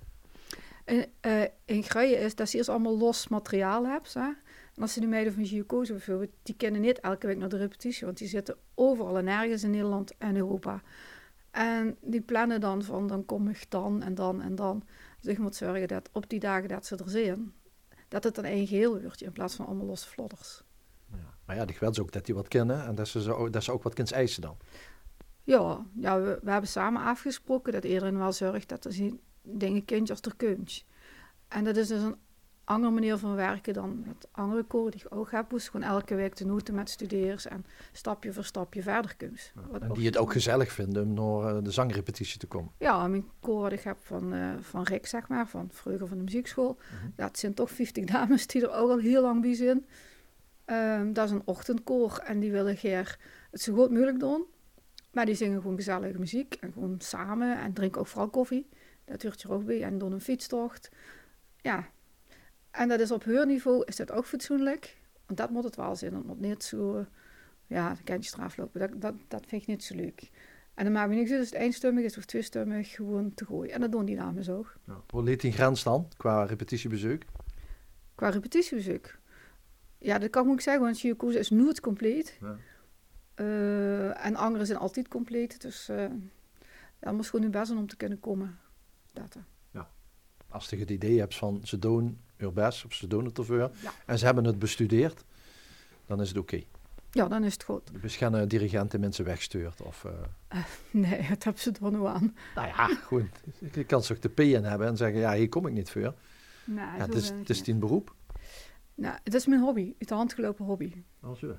[0.86, 4.10] In, uh, in groeien is dat ze eerst allemaal los materiaal hebben.
[4.14, 4.32] Hè?
[4.76, 7.58] En als ze de meiden van Gioco's bijvoorbeeld, die kennen niet elke week naar de
[7.58, 10.82] repetitie, want die zitten overal en ergens in Nederland en Europa.
[11.52, 14.84] En die plannen dan van, dan kom ik dan en dan en dan.
[15.22, 17.54] Dus ik moet zorgen dat op die dagen dat ze er zijn,
[18.08, 20.64] dat het een één geheel wordt in plaats van allemaal losse vlodders.
[21.12, 23.50] Ja, maar ja, ik wil ze ook dat die wat kennen en dat ze, zo,
[23.50, 24.58] dat ze ook wat kunnen eisen dan.
[25.44, 30.22] Ja, ja we, we, hebben samen afgesproken dat iedereen wel zorgt dat er dingen kindjes
[30.22, 30.86] er kunt.
[31.48, 32.16] En dat is dus een
[32.68, 35.50] andere manier van werken dan met andere koren die ik ook heb.
[35.50, 39.52] Dus gewoon elke week de noten met studeers en stapje voor stapje verder kunt.
[39.56, 42.72] Ja, en die het ook gezellig vinden om naar eh, de zangrepetitie te komen.
[42.78, 46.18] Ja, mijn koor wat ik heb van, uh, van Rick, zeg maar, van vroeger van
[46.18, 46.78] de muziekschool.
[46.80, 47.10] Uh -huh.
[47.18, 49.86] Ja, het zijn toch 50 dames die er ook al heel lang bij zijn.
[50.66, 53.20] Um, dat is een ochtendkoor en die willen geer
[53.52, 54.46] het zo goed mogelijk doen.
[55.12, 58.70] Maar die zingen gewoon gezellige muziek en gewoon samen en drinken ook vooral koffie.
[59.06, 60.92] Dat hoort je ook bij en doen een fietstocht.
[61.62, 61.88] Ja,
[62.78, 64.98] en dat is op niveau is dat ook fatsoenlijk.
[65.26, 66.14] Want dat moet het wel zijn.
[66.14, 67.06] Het moet niet zo,
[67.68, 68.80] ja, de kantje straf lopen.
[68.80, 70.30] Dat, dat, dat vind ik niet zo leuk.
[70.74, 73.74] En dan maakt me niks uit als het eenstummig is of tweestummig, gewoon te gooien.
[73.74, 74.76] En dat doen die dames ook.
[74.84, 75.02] Ja.
[75.10, 77.22] Hoe ligt die grens dan, qua repetitiebezoek?
[78.16, 79.18] Qua repetitiebezoek?
[79.98, 82.38] Ja, dat kan ik ook zeggen, want Chiyokuza is nooit compleet.
[82.42, 82.58] Ja.
[83.36, 85.62] Uh, en anderen zijn altijd compleet.
[85.62, 86.06] Dus uh,
[87.00, 88.60] dat moet gewoon nu best zijn om te kunnen komen.
[89.14, 89.44] Dat, uh.
[89.72, 89.90] Ja.
[90.48, 93.58] Als je het idee hebt van ze doen hun best, of ze doen het ervoor,
[93.58, 93.72] ja.
[94.06, 95.24] en ze hebben het bestudeerd,
[96.06, 96.56] dan is het oké.
[96.56, 96.68] Okay.
[97.12, 97.90] Ja, dan is het goed.
[98.02, 99.82] Dus geen dirigenten mensen wegstuurt?
[99.82, 100.64] Of, uh...
[100.92, 102.36] nee, dat hebben ze er aan.
[102.56, 103.30] Nou ja, goed.
[103.74, 105.90] Je kan ze ook de P in hebben en zeggen, ja, hier kom ik niet
[105.90, 106.14] voor.
[106.66, 108.16] Nee, ja, het is, het is tien beroep.
[108.96, 110.94] Nou, het is mijn hobby, uit de hand gelopen hobby.
[111.22, 111.58] Oh, zo.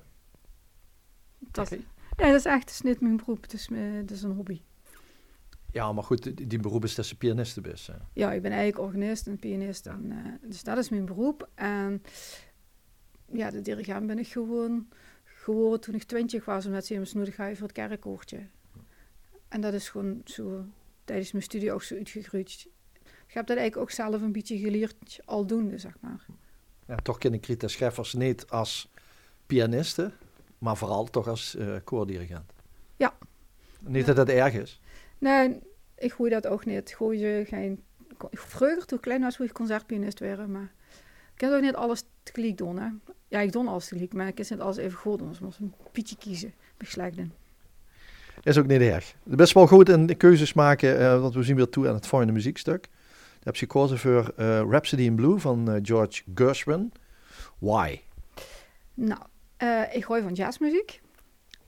[1.39, 1.85] Dat, okay.
[2.17, 4.31] Ja, dat is echt, het is niet mijn beroep, het is, mijn, het is een
[4.31, 4.61] hobby.
[5.71, 7.61] Ja, maar goed, die, beroep is dat ze pianiste.
[7.61, 7.93] Hè?
[8.13, 9.87] Ja, ik ben eigenlijk organist en pianist.
[9.87, 11.49] En, uh, dus dat is mijn beroep.
[11.55, 12.03] En
[13.31, 14.87] ja, de dirigent ben ik gewoon
[15.23, 16.65] geworden toen ik twintig was.
[16.65, 18.39] Omdat ze me nodig voor het kerkkoortje.
[19.47, 20.65] En dat is gewoon zo
[21.03, 22.67] tijdens mijn studie ook zo uitgegroeid.
[23.27, 26.25] Ik heb dat eigenlijk ook zelf een beetje geleerd, aldoende, zeg maar.
[26.87, 28.89] Ja, toch ken ik Rita Scheffers niet als
[29.45, 30.11] pianiste,
[30.57, 32.51] maar vooral toch als uh, koordirigent.
[32.97, 33.17] Ja.
[33.79, 34.79] Niet dat dat erg is.
[35.19, 35.59] Nee,
[35.97, 36.93] ik gooi dat ook niet.
[36.95, 37.83] Gooi je geen...
[38.31, 40.71] Vroeger, toen klein was, wilde ik concertpianist werden, maar...
[41.33, 42.87] Ik kan ook niet alles tegelijk doen, hè.
[43.27, 45.27] Ja, ik doe alles tegelijk, maar ik kan niet alles even goed doen.
[45.27, 47.33] Dus ik moest een pietje kiezen, besluiten.
[48.43, 49.15] Is ook niet erg.
[49.25, 51.93] Is best wel goed in de keuzes maken, uh, want we zien weer toe aan
[51.93, 52.81] het volgende muziekstuk.
[52.81, 56.91] Daar heb je gekozen voor uh, Rhapsody in Blue van uh, George Gershwin.
[57.57, 57.99] Why?
[58.93, 59.19] Nou,
[59.91, 61.01] ik gooi van jazzmuziek.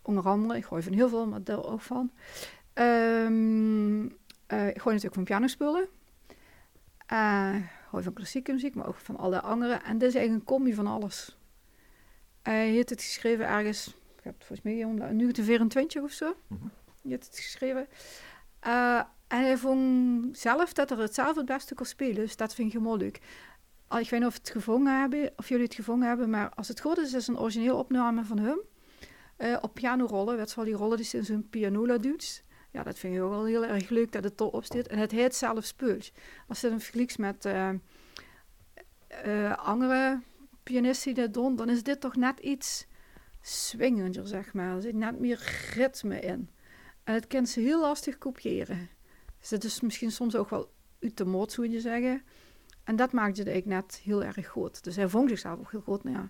[0.01, 2.11] Onder andere, ik gooi van heel veel, maar daar ook van.
[2.73, 5.87] Um, uh, ik gooi natuurlijk van pianospullen.
[7.11, 7.55] Uh,
[7.89, 9.73] gooi van klassieke muziek, maar ook van alle andere.
[9.73, 11.37] En dit is eigenlijk een combi van alles.
[12.41, 16.35] Hij heeft het geschreven ergens, ik heb het volgens mij nu 1924 of zo.
[16.47, 16.71] Mm -hmm.
[17.01, 17.87] Je hebt het geschreven.
[18.67, 22.15] Uh, en hij vond zelf dat er het zelf het beste kon spelen.
[22.15, 23.15] Dus dat vind ik helemaal leuk.
[23.99, 26.79] Ik weet niet of, het gevangen hebben, of jullie het gevangen hebben, maar als het
[26.79, 28.59] goed is, is het een origineel opname van hem.
[29.37, 32.43] Uh, op pianorollen, weet wel die rollen die in zijn pianola doet.
[32.71, 34.87] Ja, dat vind ik ook wel heel erg leuk dat het erop staat.
[34.87, 36.11] En het heet zelf speelt.
[36.47, 37.69] Als je het vergelijkt met uh,
[39.25, 40.19] uh, andere
[40.63, 42.87] pianisten die dat doen, dan is dit toch net iets
[43.41, 44.75] swingender, zeg maar.
[44.75, 46.49] Er zit net meer ritme in.
[47.03, 48.89] En het kan ze heel lastig kopiëren.
[49.39, 52.23] Dus dat is misschien soms ook wel uit de mot, zou je zeggen.
[52.83, 54.83] En dat maakt het eigenlijk net heel erg goed.
[54.83, 56.03] Dus hij vond zichzelf ook heel goed.
[56.03, 56.29] Nou ja,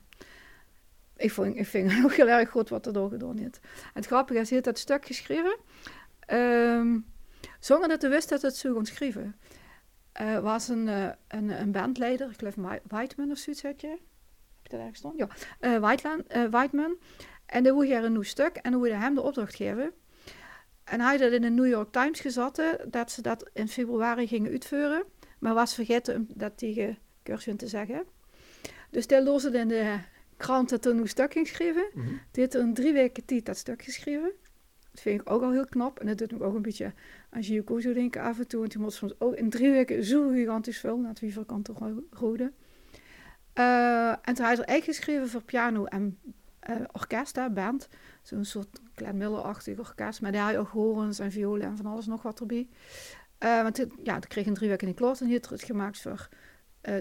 [1.16, 3.60] ik, vond, ik vind het ook heel erg goed wat er door gedaan is.
[3.94, 5.58] Het grappige is, hij heeft dat stuk geschreven.
[6.34, 7.06] Um,
[7.60, 9.36] zonder dat hij wist dat het zo kon schrijven.
[10.22, 13.88] Uh, was een, uh, een, een, bandleider, ik geloof Whiteman of zoiets had je.
[13.88, 14.00] Heb
[14.64, 15.18] je dat ergens stond?
[15.18, 15.28] Ja,
[15.62, 16.98] uh, Whiteland, Whiteman.
[17.46, 19.94] En dan wilde een nieuw stuk en dan wilde hem de opdracht geven.
[20.84, 24.28] En hij had dat in de New York Times gezet, dat ze dat in februari
[24.28, 25.04] gingen uitvoeren.
[25.40, 28.04] Maar was vergeten dat tegen Gershwin te zeggen.
[28.90, 30.00] Dus hij loste in de
[30.38, 31.90] krant dat er een nieuw stuk ging schrijven.
[31.94, 32.20] Mm -hmm.
[32.32, 34.32] Die heeft er in drie weken tijd dat stuk geschreven.
[34.92, 36.00] Dat vind ik ook al heel knap.
[36.00, 36.94] En dat doet me ook een beetje
[37.30, 38.60] aan zo denken af en toe.
[38.60, 41.70] Want die moet soms ook in drie weken zo gigantisch veel naar het Wieverkant
[42.12, 42.52] rode.
[43.56, 46.20] Uh, en toen had hij er eigenlijk geschreven voor piano en
[46.70, 47.88] uh, orkest, hè, band.
[48.22, 50.22] Zo'n soort Glenn Miller-achtig orkest.
[50.22, 52.68] Met daar ook horens en violen en van alles nog wat erbij.
[53.40, 55.22] Uh, want ja, dat kreeg in drie weken in kloot.
[55.22, 56.30] En hier het gemaakt voor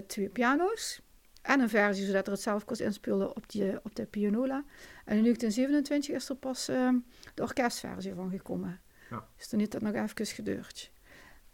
[0.07, 1.01] twee piano's.
[1.41, 4.63] En een versie zodat er het zelf kon inspelen op, die, op de pianola.
[5.05, 6.93] En in 1927 is er pas uh,
[7.33, 8.81] de orkestversie van gekomen.
[9.09, 9.27] Ja.
[9.37, 10.91] Dus toen heeft dat nog even geduurd.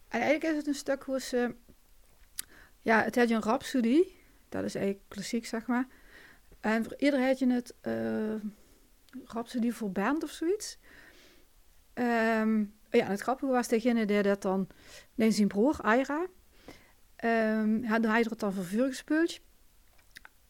[0.07, 1.55] En eigenlijk is het een stuk hoe ze...
[2.81, 4.03] Ja, het had je een Rhapsody.
[4.49, 5.87] Dat is eigenlijk klassiek, zeg maar.
[6.59, 8.35] En voor ieder had je het uh,
[9.25, 10.77] Rhapsody voor band of zoiets.
[11.93, 14.67] Um, ja, het grappige was, degene die dat dan...
[15.15, 16.27] Nee, zijn broer, Aira...
[17.23, 19.39] Um, had hij er dan voor vuur gespeeld.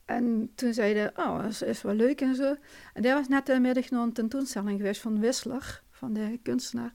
[0.08, 2.56] En toen zeiden oh, dat is, wel leuk en zo.
[2.94, 6.92] En daar was net de middag nog een tentoonstelling geweest van Wissler, van de kunstenaar.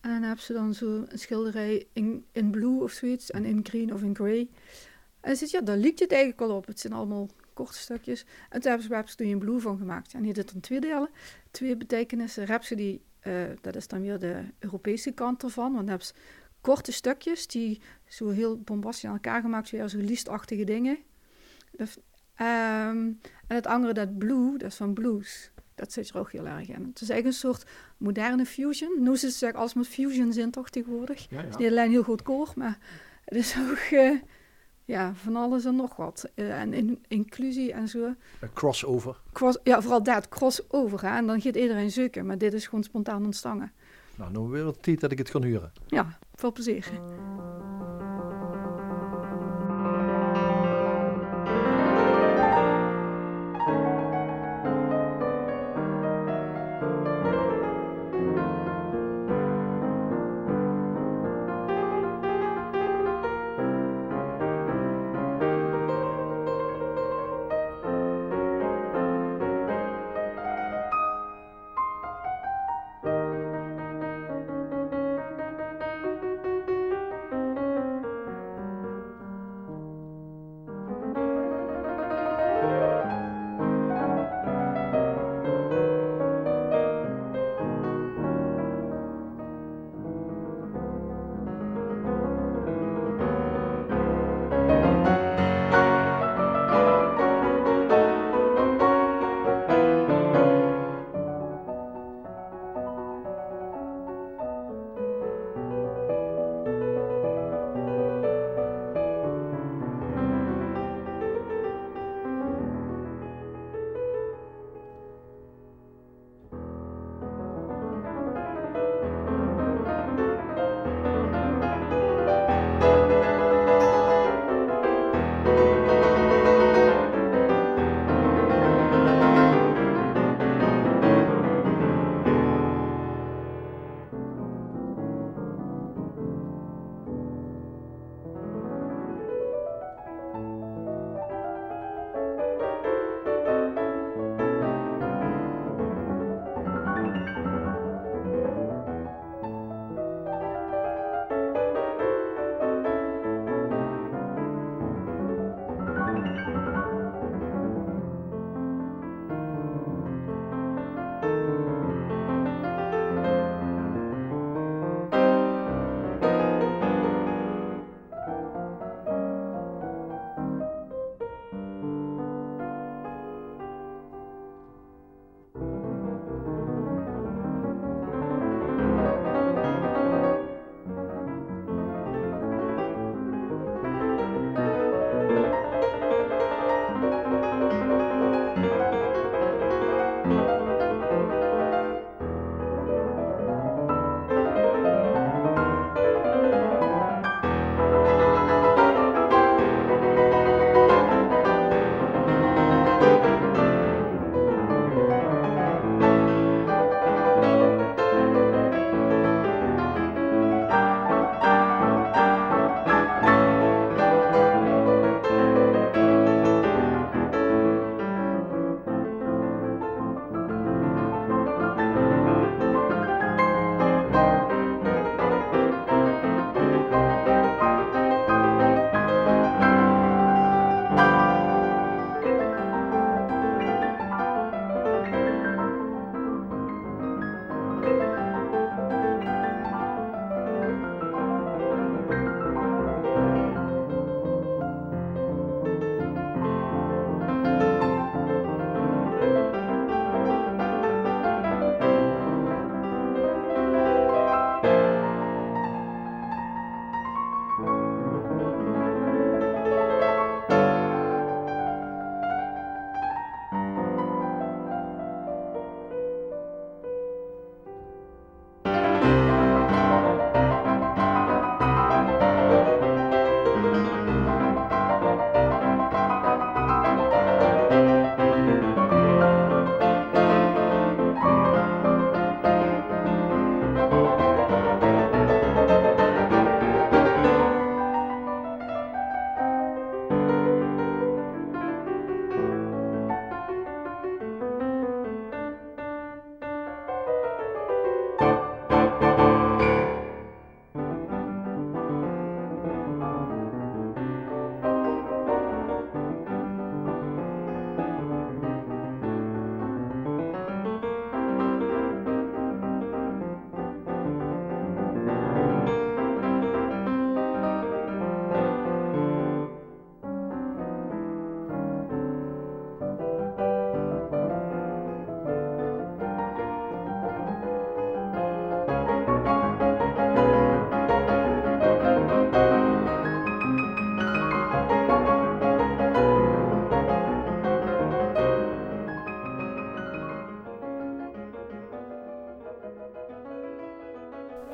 [0.00, 3.60] En dan hebben ze dan zo een schilderij in, in blue of zoiets, en in
[3.62, 4.48] green of in grey.
[5.20, 6.66] En ze ja, daar liep het eigenlijk al op.
[6.66, 8.24] Het zijn allemaal korte stukjes.
[8.50, 10.14] En toen hebben ze Rhapsody in blue van gemaakt.
[10.14, 11.08] En die dit dan twee delen,
[11.50, 12.44] twee betekenissen.
[12.44, 16.12] Rhapsody, uh, dat is dan weer de Europese kant ervan, want dan hebben ze
[16.60, 20.98] korte stukjes die zo heel bombastisch aan elkaar gemaakt, weer zo liestachtige dingen.
[22.40, 25.50] Um, en het andere, dat blue, dat is van blues.
[25.74, 26.84] Dat zit er ook heel erg in.
[26.84, 29.02] Het is eigenlijk een soort moderne fusion.
[29.02, 31.26] Nu is het zeg, alles met fusion zin toch tegenwoordig.
[31.30, 31.36] Ja, ja.
[31.36, 32.78] Het is niet alleen heel goed koor, maar
[33.24, 34.20] het is ook uh,
[34.84, 36.30] ja, van alles en nog wat.
[36.34, 38.14] Uh, en in, inclusie en zo.
[38.40, 39.20] Een crossover.
[39.32, 41.02] Cross, ja, vooral dat, crossover.
[41.02, 41.16] Hè?
[41.16, 43.72] En dan gaat iedereen zoeken, maar dit is gewoon spontaan ontstangen.
[44.16, 45.72] Nou, nu weer het tijd dat ik het kan huren.
[45.86, 46.90] Ja, veel plezier.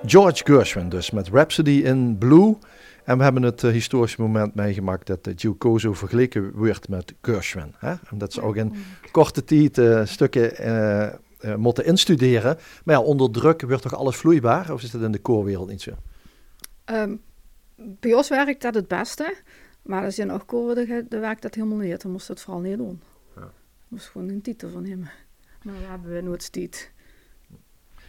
[0.07, 2.57] George Gershwin dus, met Rhapsody in Blue.
[3.05, 7.75] En we hebben het uh, historische moment meegemaakt dat uh, Giocoso vergeleken werd met Gershwin.
[7.79, 7.95] Hè?
[8.11, 8.75] En dat ze ook in
[9.11, 10.53] korte tijd uh, stukken
[11.57, 12.59] moeten instuderen.
[12.85, 14.73] Maar ja, onder druk wordt toch alles vloeibaar?
[14.73, 15.91] Of is dat in de koorwereld niet zo?
[16.85, 17.21] Um,
[17.77, 19.35] bij ons werkt dat het beste.
[19.83, 22.03] Maar er zijn ook koren, daar werkt dat helemaal niet.
[22.03, 23.01] Dan moest het vooral niet doen.
[23.35, 23.41] Ja.
[23.41, 23.51] Dat
[23.89, 25.01] moest gewoon een titel van hem.
[25.63, 26.93] Maar dat hebben we nooit tijd.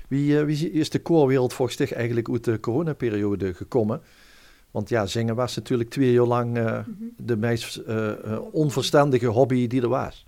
[0.07, 4.01] Wie, uh, wie is de koorwereld volgens zich eigenlijk uit de coronaperiode gekomen?
[4.71, 7.13] Want ja, zingen was natuurlijk twee jaar lang uh, mm -hmm.
[7.17, 8.11] de meest uh,
[8.51, 10.25] onverstandige hobby die er was.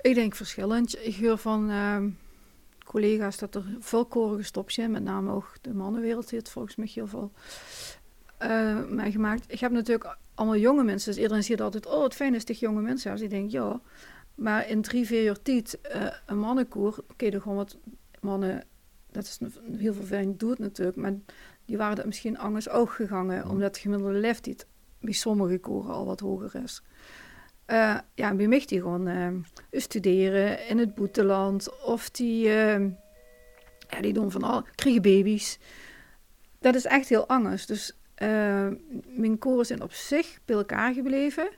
[0.00, 1.06] Ik denk verschillend.
[1.06, 2.08] Ik hoor van ehm,
[2.84, 4.90] collega's dat er veel koren gestopt zijn.
[4.90, 7.32] Met name ook de mannenwereld heeft volgens mij heel veel
[8.88, 9.44] meegemaakt.
[9.52, 11.12] Ik heb natuurlijk allemaal jonge mensen.
[11.12, 13.12] Dus iedereen ziet altijd, oh, het fijn is dat jonge mensen.
[13.12, 13.80] Dus ik denk, ja.
[14.34, 15.78] Maar in drie, vier jaar tijd,
[16.26, 17.76] een mannenkoor, kun je gewoon wat
[18.22, 18.64] mannen,
[19.10, 19.38] dat is
[19.76, 21.14] heel vervelend, doet natuurlijk, maar
[21.64, 24.66] die waren dat misschien anders ook gegaan, omdat de gemiddelde leeftijd
[25.00, 26.82] bij sommige koren al wat hoger is.
[27.66, 29.28] Uh, ja, bij mij die gewoon uh,
[29.70, 32.80] studeren in het boeteland of die, uh,
[33.88, 35.58] ja, die doen van al, kriegen baby's.
[36.58, 37.66] Dat is echt heel anders.
[37.66, 37.98] Dus
[39.06, 41.48] mijn koren zijn op zich bij elkaar gebleven.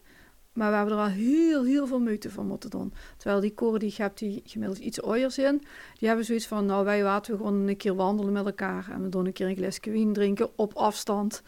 [0.53, 2.93] Maar we hebben er al heel, heel veel moeite van moeten doen.
[3.17, 5.59] Terwijl die koren die hebt, die gemiddeld iets ooier zijn,
[5.99, 8.91] die hebben zoiets van, nou wij laten we gewoon een keer wandelen met elkaar.
[8.91, 11.43] En we doen een keer een glaasje wien drinken op afstand.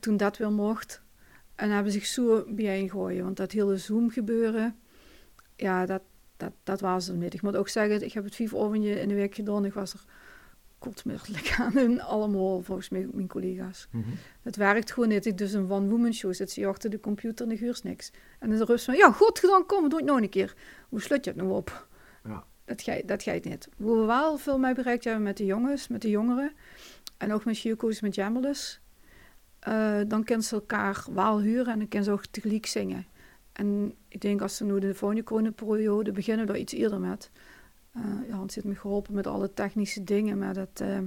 [0.00, 1.02] Toen dat weer mocht.
[1.54, 2.90] En hebben zich zo bijeen
[3.22, 4.76] Want dat hele Zoom gebeuren,
[5.56, 6.02] ja, dat,
[6.36, 7.34] dat, dat was er niet.
[7.34, 9.64] Ik moet ook zeggen, ik heb het vijf oventje in de week gedaan.
[9.64, 10.04] Ik was er
[10.78, 13.88] kortmiddelijk aan hun allemaal, volgens mij, mijn collega's.
[13.90, 14.04] Mm
[14.42, 15.26] Het werkt gewoon niet.
[15.26, 18.10] Ik dus een one-woman show zit ze achter de computer en de huurt niks.
[18.38, 20.54] En dan is rust van, ja, goed gedaan, kom, doe het nog een keer.
[20.88, 21.88] Hoe sluit je het nou op?
[22.24, 22.44] Ja.
[22.64, 23.68] Dat ga, dat ga je niet.
[23.76, 26.52] Hoe we wel veel mee bereikt hebben met de jongens, met de jongeren,
[27.16, 28.80] en ook met Shioko's met Jammerlus,
[29.68, 33.06] uh, dan kunnen ze elkaar wel huren en dan kunnen ze ook tegelijk zingen.
[33.52, 37.30] En ik denk als ze nu de volgende periode beginnen, daar iets eerder met.
[37.96, 40.98] Uh, Hans heeft me geholpen met alle technische dingen, maar dat, uh,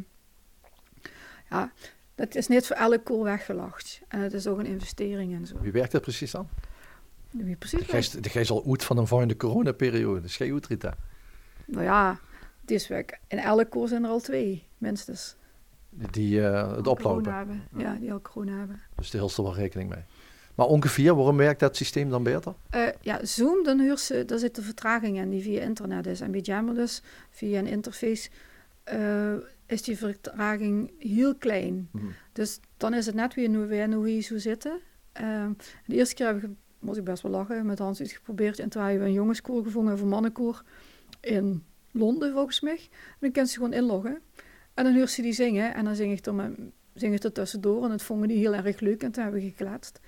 [1.50, 1.72] ja,
[2.16, 4.02] dat is niet voor elke kool weggelacht.
[4.08, 5.60] En het is ook een investering en zo.
[5.60, 6.48] Wie werkt dat precies dan?
[7.30, 10.22] Wie precies de gij al uit van een volgende coronaperiode.
[10.22, 10.98] Dus jij uit, Rita?
[11.66, 12.20] Nou ja,
[12.72, 13.20] is werk.
[13.28, 15.36] In elke kool zijn er al twee, minstens.
[15.90, 17.34] Die uh, het oplopen?
[17.34, 17.64] Hebben.
[17.78, 17.94] Ja.
[17.94, 18.82] die al corona hebben.
[18.96, 20.04] Dus daar hield er wel rekening mee.
[20.62, 22.54] Maar ongeveer, waarom werkt dat systeem dan beter?
[22.76, 26.22] Uh, ja, Zoom, dan huurt ze, daar zit de vertraging in die via internet is.
[26.22, 28.30] En bij Jammer dus, via een interface,
[28.94, 29.34] uh,
[29.66, 31.90] is die vertraging heel klein.
[31.92, 32.06] Mhm.
[32.34, 34.80] Dus dan is het net weer hoe we nu hier zo zitten.
[35.22, 35.46] Uh,
[35.86, 38.60] de eerste keer heb ik, moet ik best wel lachen, met Hans iets geprobeerd.
[38.60, 40.64] En toen hebben we een jongenskoor gevonden, een mannenkoor,
[41.20, 42.80] in Londen volgens mij.
[42.80, 44.20] En dan kan ze gewoon inloggen.
[44.74, 45.74] En dan huurt ze die zingen.
[45.74, 46.52] En dan zing ik er, met,
[46.94, 47.84] zing ik er tussendoor.
[47.84, 49.04] En dat vonden die heel erg leuk.
[49.04, 50.00] En toen hebben we gekletst.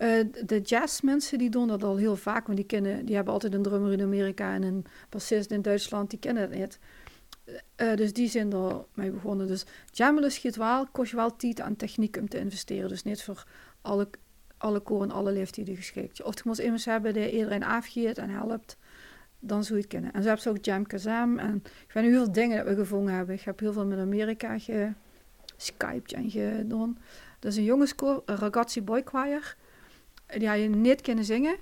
[0.00, 3.54] Uh, de jazzmensen die doen dat al heel vaak, want die, kennen, die hebben altijd
[3.54, 6.78] een drummer in Amerika en een bassist in Duitsland, die kennen het niet.
[7.76, 9.46] Uh, dus die zijn er mee begonnen.
[9.46, 12.88] Dus jammelen schiet wel, kost je wel tijd aan techniek om te investeren.
[12.88, 13.44] Dus niet voor
[13.80, 14.08] alle,
[14.56, 16.22] alle koren en alle leeftijden geschikt.
[16.22, 18.76] Of je moet iemand hebben die iedereen afgeeft en helpt,
[19.38, 20.12] dan zou je het kennen.
[20.12, 21.38] En zo hebben ze ook Jam Kazam.
[21.38, 23.34] En ik weet niet hoeveel dingen dat we gevonden hebben.
[23.34, 26.98] Ik heb heel veel met Amerika geskyped en gedaan.
[27.38, 29.56] Dat is een jongenskoor, een ragazzi boy choir
[30.38, 31.56] die had je niet kunnen zingen.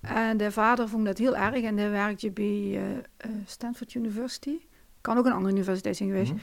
[0.00, 2.82] En de vader vond dat heel erg en hij werkte bij uh,
[3.46, 4.58] Stanford University.
[5.00, 6.32] Kan ook een andere universiteit zijn geweest.
[6.32, 6.40] Mhm.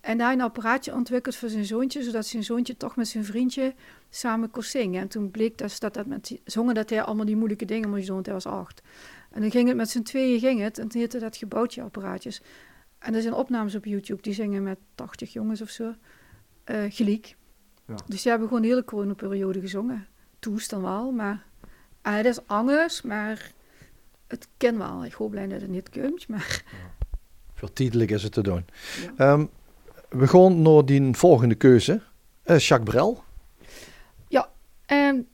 [0.00, 3.74] En daar een apparaatje ontwikkeld voor zijn zoontje, zodat zijn zoontje toch met zijn vriendje
[4.10, 5.00] samen kon zingen.
[5.00, 8.06] En toen bleek dat, dat, dat met zongen dat hij allemaal die moeilijke dingen moest
[8.06, 8.82] doen, want hij was acht.
[9.30, 12.42] En dan ging het met z'n tweeën, ging het, en toen heette dat gebouwtje apparaatjes.
[12.98, 15.94] En er zijn opnames op YouTube, die zingen met 80 jongens of zo,
[16.64, 17.36] uh, gelijk.
[17.86, 17.94] Ja.
[18.06, 20.06] Dus die hebben gewoon de hele coronaperiode gezongen
[20.38, 21.44] toest dan wel, maar
[22.06, 23.52] uh, het is anders, maar
[24.26, 25.04] het ken wel.
[25.04, 26.62] Ik hoop blij dat het niet kunt, maar...
[27.54, 28.64] Voor tijdelijk is het te doen.
[29.16, 29.46] Ehm,
[30.08, 32.00] we gaan naar die volgende keuze.
[32.44, 33.22] Uh, Jacques Brel.
[34.28, 34.50] Ja,
[34.86, 35.28] en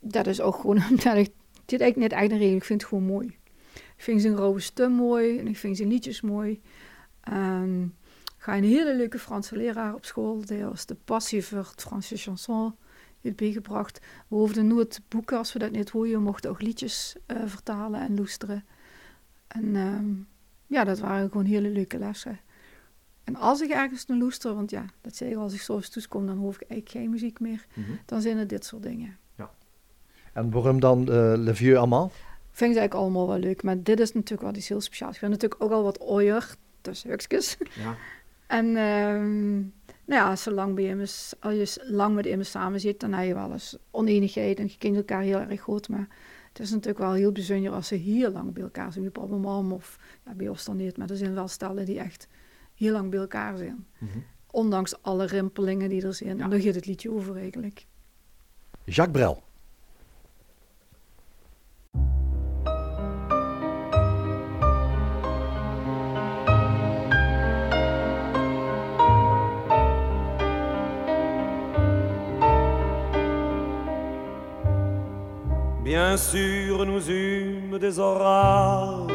[0.00, 1.30] dat is ook gewoon omdat ik
[1.64, 2.56] dit eigenlijk net eigen reden.
[2.56, 3.26] Ik vind het gewoon mooi.
[3.74, 6.60] Ik vind zijn rauwe stem mooi en ik vind zijn liedjes mooi.
[7.32, 10.44] Um, ik ga een hele leuke Franse leraar op school.
[10.44, 12.74] Die was de passie voor het Franse chanson
[13.20, 14.00] bijgebracht.
[14.28, 16.14] We hoefden nooit boeken als we dat niet hoorden.
[16.14, 18.64] We mochten ook liedjes uh, vertalen en loesteren.
[19.48, 20.04] En ehm,
[20.66, 22.40] ja, dat waren gewoon hele leuke lessen.
[23.24, 26.08] En als ik ergens naar loester, want ja, dat zei ik als ik zo eens
[26.08, 27.66] kom, dan hoef ik eigenlijk geen muziek meer.
[27.74, 27.90] Mhm.
[28.04, 29.16] Dan zijn het dit soort dingen.
[29.34, 29.50] Ja.
[30.32, 32.12] En waarom dan uh, Le Vieux Amant?
[32.50, 35.14] Vind ik eigenlijk allemaal wel leuk, maar dit is natuurlijk wel iets heel speciaals.
[35.14, 37.56] Ik vind natuurlijk ook al wat ooier, tussen hukjes.
[37.74, 37.96] Ja.
[38.46, 39.62] En ehm,
[40.06, 43.34] nou ja, zolang bij is, als je lang met hem samen zit, dan heb je
[43.34, 45.88] wel eens oneenigheid en je kent elkaar heel erg goed.
[45.88, 46.08] Maar
[46.48, 49.04] het is natuurlijk wel heel bijzonder als ze heel lang bij elkaar zijn.
[49.04, 50.96] Bij papa en mam of ja, bij ons dan niet.
[50.96, 52.28] Maar er zijn wel stellen die echt
[52.74, 53.86] heel lang bij elkaar zijn.
[53.98, 54.18] Mhm.
[54.50, 56.40] Ondanks alle rimpelingen die er zijn.
[56.40, 57.86] En daar gaat het liedje over eigenlijk.
[58.84, 59.42] Jacques Brel.
[75.86, 79.06] Bien sûr, nous eûmes des orages.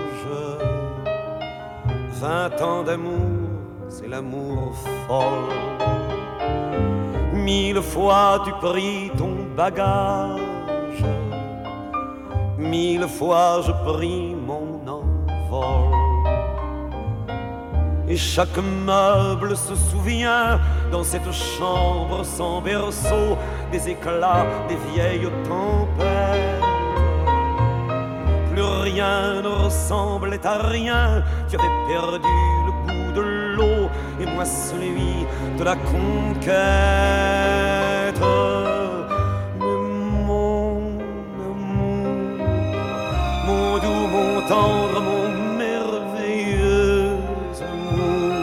[2.21, 3.49] Vingt ans d'amour,
[3.89, 4.73] c'est l'amour
[5.05, 5.51] folle.
[7.33, 11.03] Mille fois tu pris ton bagage.
[12.57, 15.91] Mille fois je pris mon envol.
[18.07, 20.57] Et chaque meuble se souvient
[20.89, 23.37] dans cette chambre sans berceau
[23.73, 25.90] des éclats des vieilles tempêtes.
[28.81, 32.27] Rien ne ressemblait à rien, tu avais perdu
[32.65, 33.21] le goût de
[33.55, 33.89] l'eau
[34.19, 36.51] et moi celui de la conquête.
[39.59, 39.77] Mais
[40.25, 40.79] mon
[41.47, 42.01] amour,
[43.45, 45.25] mon doux, mon tendre, mon
[45.57, 47.17] merveilleux
[47.61, 48.33] amour,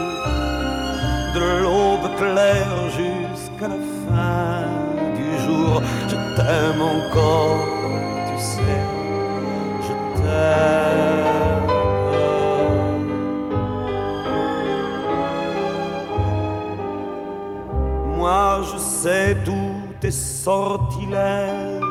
[1.35, 4.63] de l'aube claire jusqu'à la fin
[5.17, 5.71] du jour,
[6.07, 7.78] je t'aime encore,
[19.09, 21.81] sais tous tes sortilèges,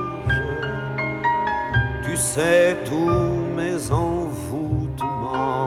[2.05, 5.67] tu sais tous mes envoûtements.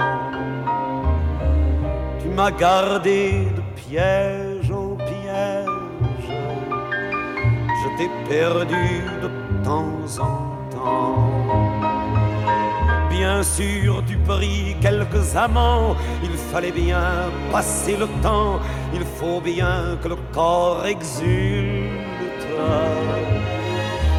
[2.21, 6.29] Tu m'as gardé de piège en piège,
[7.81, 8.87] je t'ai perdu
[9.23, 9.29] de
[9.65, 10.37] temps en
[10.75, 11.31] temps.
[13.09, 18.53] Bien sûr, tu pris quelques amants, il fallait bien passer le temps,
[18.93, 21.31] il faut bien que le corps exulte.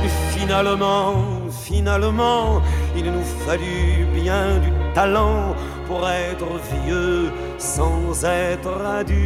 [0.05, 1.15] Et finalement,
[1.51, 2.61] finalement,
[2.97, 5.55] il nous fallut bien du talent
[5.87, 9.23] pour être vieux sans être adulte.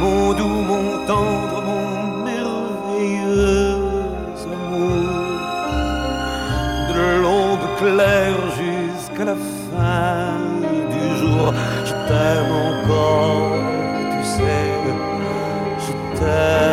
[0.00, 1.85] Mon doux, mon tendre, mon
[7.86, 9.36] jusqu'à la
[9.70, 10.38] fin
[10.90, 11.52] du jour,
[11.84, 13.52] je t'aime encore,
[14.10, 14.66] tu sais,
[15.84, 16.66] je t'aime.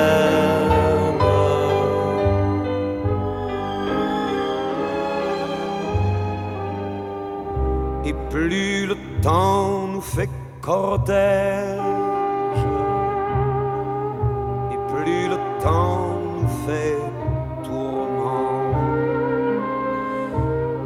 [8.05, 10.29] Et plus le temps nous fait
[10.61, 11.72] cortège,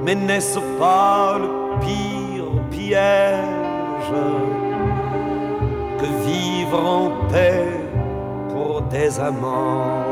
[0.08, 1.50] Mais n'est-ce pas le
[1.82, 4.14] pire piège
[6.00, 7.68] que vivre en paix
[8.48, 10.06] pour des amants?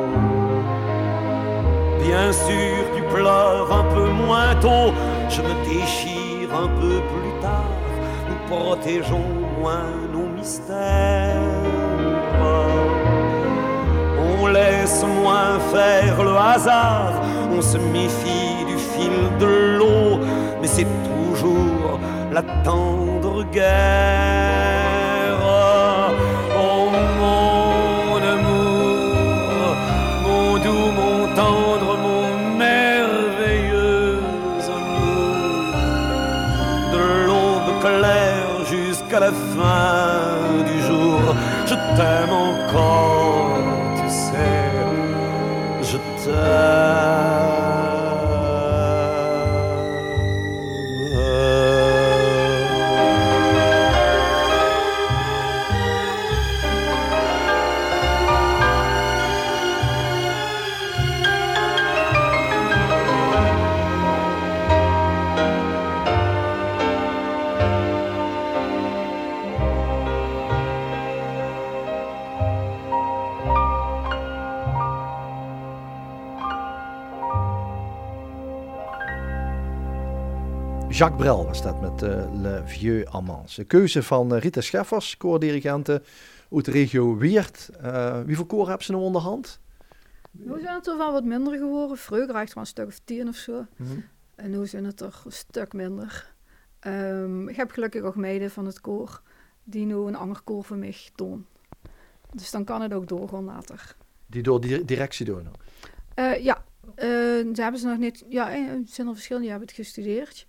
[2.03, 4.91] Bien sûr, tu pleures un peu moins tôt,
[5.29, 7.79] je me déchire un peu plus tard,
[8.27, 9.29] nous protégeons
[9.61, 11.39] moins nos mystères.
[14.41, 17.13] On laisse moins faire le hasard,
[17.57, 19.44] on se méfie du fil de
[22.31, 24.74] la tendre guerre.
[80.95, 83.55] Jacques Brel was dat met eh, Le Vieux Amants.
[83.55, 86.01] De keuze van eh, Rita Scheffers, koordirigente
[86.51, 87.69] uit de regio Weert.
[87.81, 89.59] Eh, wie voor koor hebben ze nou onderhand?
[90.31, 91.97] Nu zijn het er wel wat minder geworden.
[91.97, 93.65] Vroeger echt wel een stuk of tien of zo.
[93.75, 93.99] Mhm.
[94.35, 96.33] En nu zijn het er een stuk minder.
[96.79, 99.21] Ehm, ik heb gelukkig ook meiden van het koor
[99.63, 101.45] die nu een ander koor voor mij doen.
[102.33, 103.95] Dus dan kan het ook doorgaan later.
[104.25, 105.47] Die door die directie doen?
[106.15, 106.95] Uh, ja, uh,
[107.53, 108.25] ze hebben ze nog niet.
[108.29, 110.47] Ja, er zijn er verschillende die hebben het gestudeerd.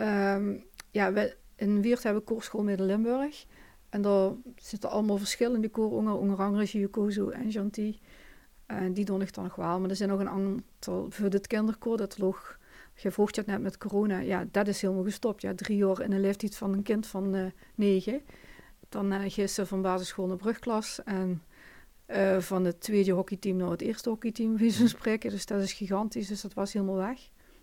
[0.00, 3.46] Um, ja, we, in Weert hebben we koorschool Midden-Limburg.
[3.88, 7.98] En daar zitten allemaal verschillende onder andere Giocozo en Janty.
[8.66, 9.80] En die doen ik dan nog wel.
[9.80, 12.58] Maar er zijn nog een aantal voor dit kinderkoor, dat log.
[12.94, 14.18] Je vroeg het net met corona.
[14.18, 15.42] Ja, dat is helemaal gestopt.
[15.42, 18.20] Ja, drie jaar in de leeftijd van een kind van uh, negen.
[18.88, 21.02] Dan uh, ze van basisschool naar brugklas.
[21.04, 21.42] En
[22.06, 25.30] uh, van het tweede hockeyteam naar het eerste hockeyteam, wie zo spreken.
[25.30, 26.28] Dus dat is gigantisch.
[26.28, 27.18] Dus dat was helemaal weg.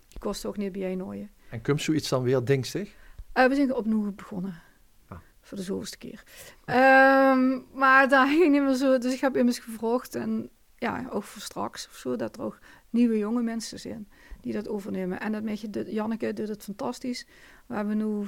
[0.08, 1.30] Die kost ook niet bij nooien.
[1.54, 2.94] En komt zoiets dan weer dingstig?
[3.34, 4.62] Uh, we zijn opnieuw begonnen.
[5.08, 5.18] Ah.
[5.40, 6.22] Voor de zoveelste keer.
[6.66, 8.98] Um, maar daar ging niet meer zo.
[8.98, 10.14] Dus ik heb immers gevraagd.
[10.14, 12.16] En ja, ook voor straks of zo.
[12.16, 12.58] Dat er ook
[12.90, 14.08] nieuwe jonge mensen zijn
[14.40, 15.20] die dat overnemen.
[15.20, 17.26] En dat met je, Janneke doet het fantastisch.
[17.66, 18.26] We hebben nu,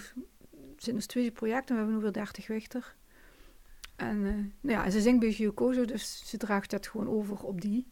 [0.76, 1.74] dus twee projecten.
[1.74, 2.94] We hebben nu weer 30 wichter.
[3.96, 7.60] En, uh, nou ja, ze zingt bij Giocozo, dus ze draagt dat gewoon over op
[7.60, 7.86] die.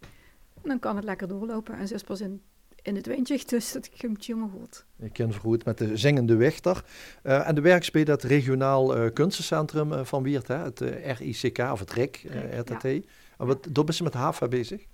[0.62, 1.74] En dan kan het lekker doorlopen.
[1.74, 2.42] En ze is pas in,
[2.84, 4.84] in het windje, dus dat komt helemaal goed.
[4.98, 6.84] Ik ken vergoed met de zingende wichter.
[7.22, 10.56] Uh, en de werk bij dat regionaal uh, kunstencentrum van Wiert, hè?
[10.56, 10.80] het
[11.18, 12.82] RICK of het RIC, RTT.
[12.82, 13.00] Ja.
[13.38, 14.86] En wat, daar ben je met HAVA bezig?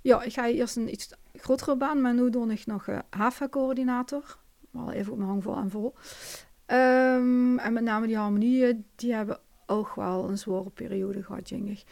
[0.00, 4.38] Ja, ik ga eerst een iets grotere baan, maar nu doe ik nog HAVA-coördinator.
[4.70, 5.94] Wel even op mijn hang vol en vol.
[6.66, 11.68] Um, en met name die harmonieën, die hebben ook wel een zware periode gehad, denk
[11.68, 11.82] ik.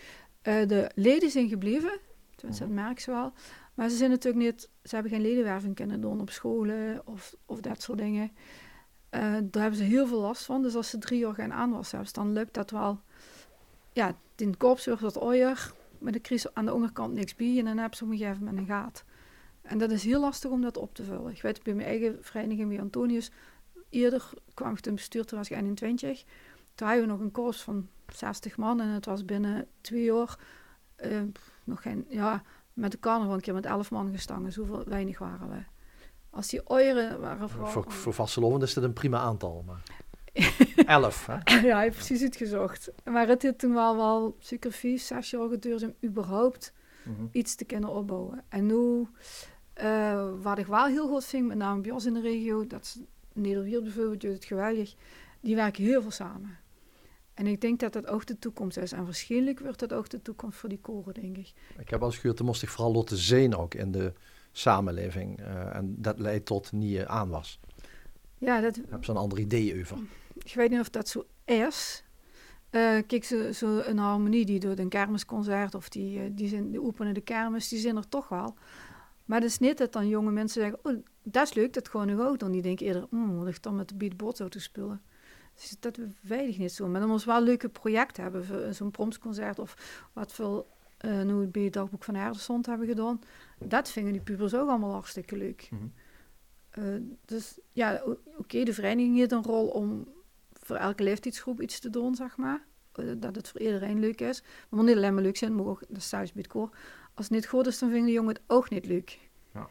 [0.42, 1.98] De leden zijn gebleven,
[2.34, 3.32] tenminste dat merk ze wel.
[3.76, 7.60] Maar ze zijn natuurlijk niet, ze hebben geen ledenwerving kunnen doen op scholen of, of
[7.60, 8.30] dat soort dingen.
[9.10, 10.62] Uh, daar hebben ze heel veel last van.
[10.62, 13.00] Dus als ze drie jaar geen aanwas hebben, dan lukt dat wel.
[13.92, 17.64] Ja, in korps wordt wat ooier, met de crisis aan de onderkant niks bij en
[17.64, 19.04] dan hebben ze op een gegeven moment een gaat.
[19.62, 21.32] En dat is heel lastig om dat op te vullen.
[21.32, 23.30] Ik weet bij mijn eigen vereniging, bij Antonius,
[23.90, 26.24] eerder kwam ik ten bestuur, toen was ik 21.
[26.74, 30.38] Toen hadden we nog een koers van 60 man en het was binnen twee jaar
[31.04, 31.22] uh,
[31.64, 32.42] nog geen, ja,
[32.76, 34.52] met de carnaval een keer met 11 man gestangen.
[34.52, 35.58] Zoveel weinig waren we.
[36.30, 37.70] Als die oieren waren vooral...
[37.70, 39.82] Voor, voor Vasteloven is dat een prima aantal, maar...
[40.86, 41.34] 11, hè?
[41.66, 42.92] ja, hij heeft precies het gezocht.
[43.04, 46.72] Maar het heeft toen wel, wel zeker vier, zes jaar geduurd om überhaupt
[47.04, 47.28] mm -hmm.
[47.32, 48.44] iets te kunnen opbouwen.
[48.48, 49.06] En nu,
[49.82, 52.98] uh, wat ik wel heel goed vind, met name bij ons in de regio, dat
[53.32, 54.94] Nederwierd bijvoorbeeld doet het geweldig,
[55.40, 56.58] die werken heel veel samen.
[57.36, 58.92] En ik denk dat dat ook de toekomst is.
[58.92, 61.52] En waarschijnlijk wordt dat ook de toekomst voor die koren, denk ik.
[61.78, 64.12] Ik heb als gehoord, moest ik vooral laten zien ook in de
[64.52, 65.40] samenleving.
[65.40, 67.60] Uh, en dat leidt tot nieuwe aanwas.
[68.38, 68.76] Ja, dat...
[68.76, 69.96] Ik heb zo'n ander idee over.
[70.34, 72.04] Ik weet niet of dat zo is.
[72.70, 76.82] Uh, kijk, zo, zo, een harmonie die door een kermisconcert of die, die, zijn, die
[76.82, 78.54] openen de kermis, die zijn er toch wel.
[79.24, 82.06] Maar het is niet dat dan jonge mensen zeggen, oh, dat is leuk, dat gewoon
[82.06, 82.38] nog ook.
[82.38, 85.02] Dan die denken eerder, wat ik dan met de beatbox te spelen.
[85.56, 86.88] Dus dat weinig niet zo.
[86.88, 88.74] Maar dan moest wel een leuke project hebben.
[88.74, 89.76] Zo'n promsconcert of
[90.12, 90.66] wat veel
[91.04, 93.20] uh, nu het bij het dagboek van Herderstond hebben gedaan.
[93.58, 95.68] Dat vinden die pubers ook allemaal hartstikke leuk.
[95.70, 96.84] Mm -hmm.
[96.84, 100.08] uh, dus ja, oké, okay, de vereniging heeft een rol om
[100.52, 102.64] voor elke leeftijdsgroep iets te doen, zeg maar.
[102.96, 104.42] Uh, dat het voor iedereen leuk is.
[104.68, 106.70] Maar niet alleen maar leuk zijn, maar ook, dat is thuis bij het koor.
[107.14, 109.18] Als het niet goed is, dan vinden de jongen het ook niet leuk.
[109.54, 109.68] Ja.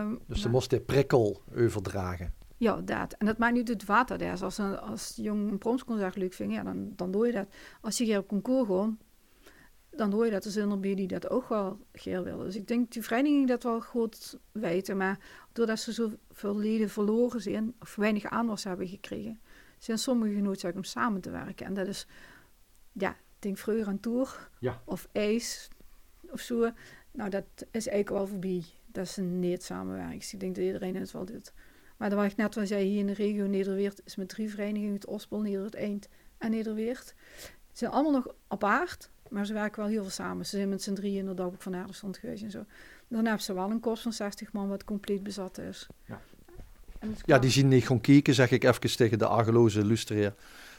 [0.00, 2.34] Um, dus ze moest de prikkel overdragen.
[2.56, 3.12] Ja, dat.
[3.12, 4.42] En dat maakt niet het water.
[4.42, 7.46] Als, een, als jong een promsconcert leuk vindt, ja, dan, dan doe je dat.
[7.80, 8.98] Als je hier op concours gewoon,
[9.90, 10.44] dan doe je dat.
[10.44, 12.44] Er zijn er die dat ook wel geer willen.
[12.44, 14.96] Dus ik denk die vereniging dat wel goed weten.
[14.96, 15.18] Maar
[15.52, 19.40] doordat ze zoveel leden verloren zijn, of weinig aanwas hebben gekregen,
[19.78, 21.66] zijn sommigen genoodzaakt om samen te werken.
[21.66, 22.06] En dat is,
[22.92, 24.82] ja, ik denk vroeger aan Tour ja.
[24.84, 25.68] of IJs
[26.30, 26.70] of zo.
[27.10, 28.64] Nou, dat is eigenlijk wel voorbij.
[28.86, 30.20] Dat is een niet samenwerking.
[30.20, 31.52] Dus ik denk dat iedereen het wel doet.
[31.96, 34.50] Maar dan wat ik net al zei, hier in de regio Nederweert is met drie
[34.50, 37.14] verenigingen, het Ospel, Neder het Eind en Nederweert.
[37.46, 40.46] Ze zijn allemaal nog apart, maar ze werken wel heel veel samen.
[40.46, 42.64] Ze zijn met z'n drieën in het dagboek van Aardenstond geweest en zo.
[43.08, 45.86] Dan hebben ze wel een kost van 60 man wat compleet bezat is.
[46.04, 46.20] Ja,
[47.24, 50.34] ja die zien niet gewoon kijken, zeg ik even tegen de argeloze lustreer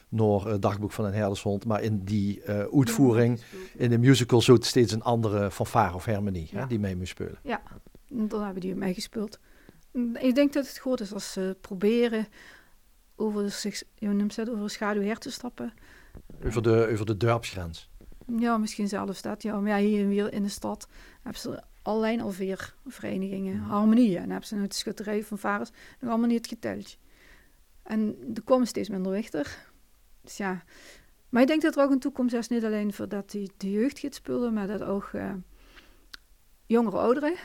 [0.09, 1.65] naar het dagboek van een herdershond.
[1.65, 3.39] Maar in die uh, uitvoering,
[3.75, 6.59] in de musical, zo steeds een andere fanfare of harmonie ja.
[6.59, 7.37] hè, die mee moet spelen.
[7.43, 7.61] Ja,
[8.07, 9.39] dan hebben die meegespeeld.
[10.13, 12.27] Ik denk dat het goed is als ze proberen
[13.15, 15.73] over, zich, je noemt het, over de schaduw her te stappen.
[16.45, 17.89] Over de, over de dorpsgrens?
[18.37, 19.43] Ja, misschien zelfs dat.
[19.43, 19.59] Ja.
[19.59, 20.87] Maar ja, hier weer in de stad
[21.21, 23.69] hebben ze alleen alweer verenigingen, mm.
[23.69, 24.21] harmonieën.
[24.21, 26.97] En hebben ze het schutterij van varens nog allemaal niet geteld.
[27.83, 29.71] En er komen steeds minder wichtig.
[30.21, 30.63] Dus ja.
[31.29, 33.71] Maar ik denk dat er ook een toekomst is, niet alleen voor dat die, de
[33.71, 35.33] jeugd gaat spelen, maar dat ook uh,
[36.65, 37.35] jongere ouderen,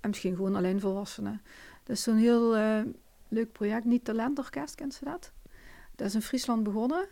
[0.00, 1.42] en misschien gewoon alleen volwassenen,
[1.92, 2.80] is zo'n heel eh,
[3.28, 5.32] leuk project, Niet Talentorkest, kent ze dat?
[5.96, 7.08] Dat is in Friesland begonnen.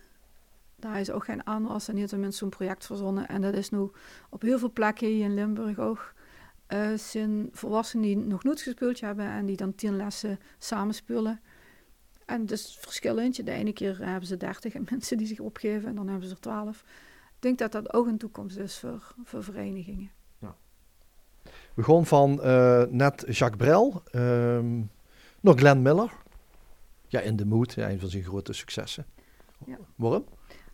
[0.75, 3.27] Daar is ook geen aanwas en hebben mensen zo'n project verzonnen.
[3.27, 3.89] En dat is nu
[4.29, 6.13] op heel veel plekken hier in Limburg ook.
[6.67, 11.41] Uh, zijn volwassenen die nog nooit gespeeld hebben en die dan tien lessen samenspelen.
[12.25, 13.45] En dus verschillend.
[13.45, 16.41] De ene keer hebben ze dertig mensen die zich opgeven en dan hebben ze er
[16.41, 16.83] twaalf.
[17.35, 20.11] Ik denk dat dat ook een toekomst is voor, voor verenigingen.
[21.71, 21.77] Ja.
[21.77, 24.91] We begon van uh, net Jacques Brel, um,
[25.39, 26.11] nog Glenn Miller.
[27.07, 29.05] Ja, in de moed, een van zijn grote successen.
[29.65, 29.77] Ja.
[29.95, 30.25] Waarom?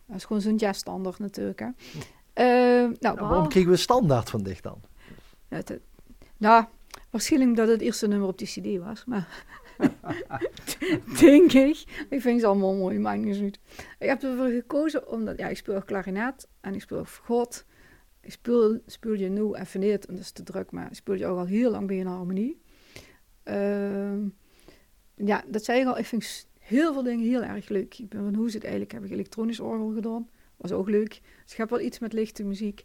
[0.06, 1.58] Dat is gewoon zo'n jazzstandaard natuurlijk.
[1.60, 1.66] Hè.
[2.34, 4.80] Uh, nou, waarom kregen we standaard van dicht dan?
[5.48, 5.62] Ja,
[6.36, 6.64] nou,
[7.10, 9.04] waarschijnlijk omdat het eerste nummer op die cd was.
[9.04, 9.44] Maar
[11.20, 12.06] denk ik.
[12.08, 13.58] Ik vind ze allemaal mooi, maakt niet uit.
[13.98, 17.64] Ik heb ervoor gekozen omdat, ja, ik speel klarinet en ik speel God.
[18.28, 21.14] Ik speel, speel je nu even niet, en dat is te druk, maar ik speel
[21.14, 22.60] je ook al heel lang bij een harmonie.
[23.44, 24.22] Uh,
[25.14, 27.98] ja, dat zei ik al, ik vind heel veel dingen heel erg leuk.
[27.98, 31.20] Ik ben van hoe zit eigenlijk, heb ik elektronisch orgel gedaan, was ook leuk.
[31.42, 32.84] Dus ik heb wel iets met lichte muziek.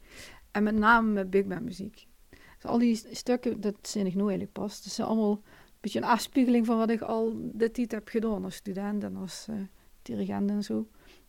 [0.51, 2.07] En met name met big band muziek.
[2.29, 4.83] Dus al die stukken, dat zijn ik nu eigenlijk pas.
[4.83, 5.41] Dat zijn allemaal
[5.79, 9.47] beetje een afspiegeling van wat ik al de tijd heb gedaan als student en als
[9.49, 9.55] uh,
[10.01, 10.87] dirigent en zo.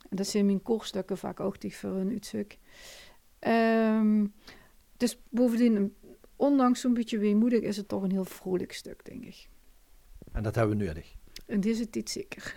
[0.08, 2.58] En dat zijn mijn koorstukken vaak ook die voor een uitstuk.
[3.46, 4.32] Um,
[4.96, 5.94] dus bovendien,
[6.36, 9.48] ondanks zo'n beetje weemoedig, is het toch een heel vrolijk stuk, denk ik.
[10.32, 11.14] En dat hebben we nodig.
[11.46, 12.54] En dit is het dit zeker.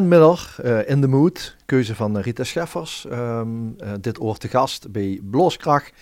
[0.00, 3.06] Miller, uh, In the Mood, keuze van Rita Scheffers.
[3.10, 5.92] Um, uh, dit oor te gast bij Blooskracht.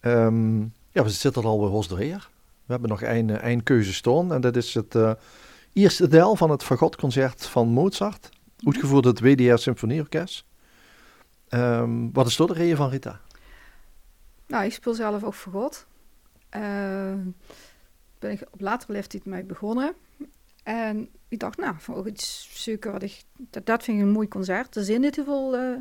[0.00, 2.20] Um, ja, we zitten er al bij Hos We
[2.66, 4.96] hebben nog één, keuze staan en dat is het
[5.72, 8.28] eerste deel van het Fagotconcert van Mozart.
[8.64, 10.44] Uitgevoerd door het WDR Symfonieorkest.
[11.48, 13.20] Um, wat is door de reden van Rita?
[14.46, 15.86] Nou, ik speel zelf ook fagot.
[18.18, 19.94] Ben ik op latere leeftijd mee begonnen.
[20.68, 22.48] En ik dacht, nou, van ook iets
[22.98, 23.22] ik...
[23.36, 24.76] Dat, dat vind ik een mooi concert.
[24.76, 25.78] Er zijn niet heel veel uh,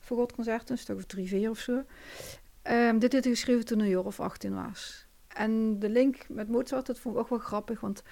[0.00, 1.84] fagotconcerten, een stuk of drie, vier of zo.
[2.62, 5.06] Um, dit heb ik geschreven toen een jaar of 18 was.
[5.28, 8.02] En de link met Mozart, dat vond ik ook wel grappig, want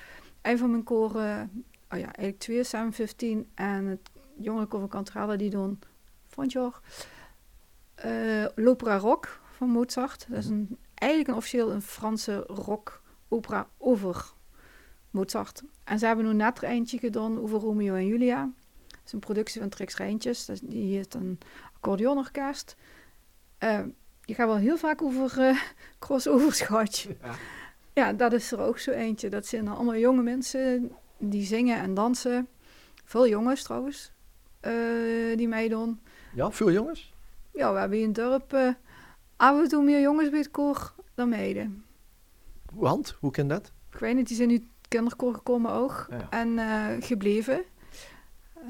[0.43, 5.37] een van mijn koren, oh ja, eigenlijk twee, 715 en het jongere koor van Cantrale,
[5.37, 5.79] die doen
[6.27, 6.81] van jaar
[8.05, 10.27] uh, l'opera rock van Mozart.
[10.29, 14.35] Dat is een, eigenlijk een officieel een Franse rock opera over
[15.17, 15.63] Mozart.
[15.85, 18.51] En ze hebben nu net er eentje gedaan over Romeo en Julia.
[18.87, 20.45] Dat is een productie van Trix Rijntjes.
[20.63, 21.39] Die heet een
[21.77, 22.77] accordeonorkest.
[23.65, 23.81] Uh,
[24.25, 25.61] je gaat wel heel vaak over uh,
[25.99, 26.99] crossovers gehad.
[26.99, 27.35] Ja.
[27.93, 29.29] ja, dat is er ook zo eentje.
[29.29, 32.49] Dat zijn allemaal jonge mensen die zingen en dansen.
[33.05, 34.13] Veel jongens trouwens,
[34.63, 36.01] uh, die meedoen.
[36.35, 37.15] Ja, veel jongens?
[37.53, 38.69] Ja, we hebben in het dorp uh,
[39.37, 41.85] af en toe meer jongens bij het koor dan meiden.
[42.73, 43.17] Want?
[43.21, 43.73] Hoe kan dat?
[43.93, 46.09] Ik weet niet, die zijn nu kinderkoor gekomen ook.
[46.31, 47.65] En uh, gebleven.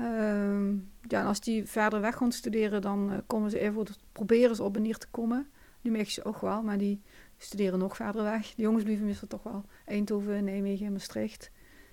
[0.00, 0.72] Uh,
[1.08, 4.62] ja, en als die verder weg gaan studeren, dan uh, komen ze even, proberen ze
[4.62, 5.48] op en neer te komen.
[5.82, 7.02] Die meisjes ook wel, maar die
[7.36, 8.54] studeren nog verder weg.
[8.54, 11.50] De jongens blijven meestal toch wel Eindhoven, Nijmegen en Maastricht.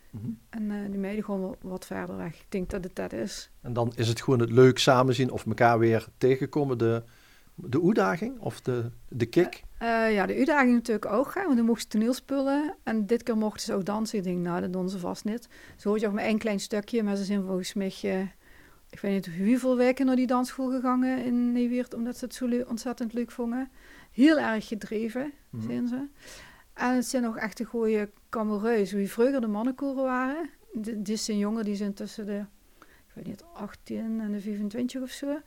[0.09, 0.39] Mm -hmm.
[0.49, 2.35] En uh, die meiden gewoon wat verder weg.
[2.35, 3.51] Ik denk dat het dat is.
[3.61, 7.03] En dan is het gewoon het leuk samen zien of elkaar weer tegenkomen, de,
[7.55, 9.63] de uitdaging of de, de kick?
[9.81, 11.33] Uh, ja, de uitdaging natuurlijk ook.
[11.33, 12.75] Hè, want dan mochten ze toneelspullen.
[12.83, 14.17] En dit keer mochten ze ook dansen.
[14.17, 15.47] Ik denk, nou, dat doen ze vast niet.
[15.77, 17.03] Zo hoor je ook maar één klein stukje.
[17.03, 18.19] Maar ze zijn volgens mij, uh,
[18.89, 21.93] ik weet niet hoeveel weken naar die dansschool gegaan in Nieuweert.
[21.93, 23.69] Omdat ze het zo ontzettend leuk vonden.
[24.11, 25.69] Heel erg gedreven, mm -hmm.
[25.69, 26.07] zijn ze.
[26.73, 28.09] En het zijn ook echt de goede.
[28.91, 30.49] Wie vroeger de mannenkoren waren.
[30.97, 32.45] Dit zijn jongen die zijn tussen de,
[32.79, 35.37] ik weet niet, 18 en de 25 of zo.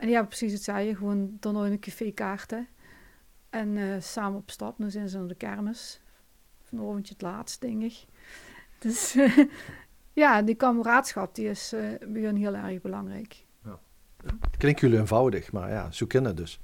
[0.00, 0.96] En die hebben precies hetzelfde.
[0.96, 2.68] Gewoon dan nog een café kaarten.
[3.50, 4.78] En uh, samen op stap.
[4.78, 6.00] Nu zijn ze aan de kermis.
[6.64, 8.04] Vanavond het laatst, denk ik.
[8.78, 9.38] Dus uh,
[10.22, 13.44] ja, die kameraadschap die is uh, bij heel erg belangrijk.
[13.64, 13.78] Ja.
[14.22, 16.60] Het klinkt jullie eenvoudig, maar ja, zo kennen dus.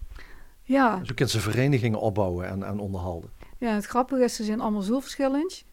[0.63, 1.05] Ja.
[1.05, 3.31] Zo kunnen ze verenigingen opbouwen en, en onderhouden.
[3.59, 5.65] Ja, het grappige is, ze zijn allemaal zo verschillend.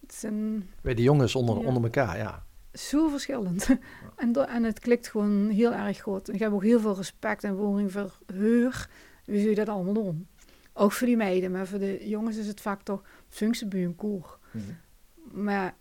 [0.00, 0.68] Het zijn...
[0.80, 1.66] Bij de jongens onder, ja.
[1.66, 2.44] onder elkaar, ja.
[2.72, 3.66] Zo verschillend.
[3.66, 3.78] Ja.
[4.16, 6.32] en, en het klikt gewoon heel erg goed.
[6.32, 8.88] Ik heb ook heel veel respect en bewondering voor heur.
[9.24, 10.26] Wie zou je dat allemaal doen?
[10.72, 14.38] Ook voor die meiden, maar voor de jongens is het vaak toch functie een koor.
[14.50, 15.44] Mm -hmm.
[15.44, 15.74] Maar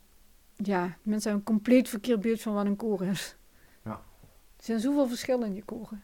[0.56, 3.36] ja, mensen hebben een compleet verkeerd beeld van wat een koor is.
[3.84, 3.92] Ja.
[4.58, 6.04] Er zijn zoveel verschillende koren.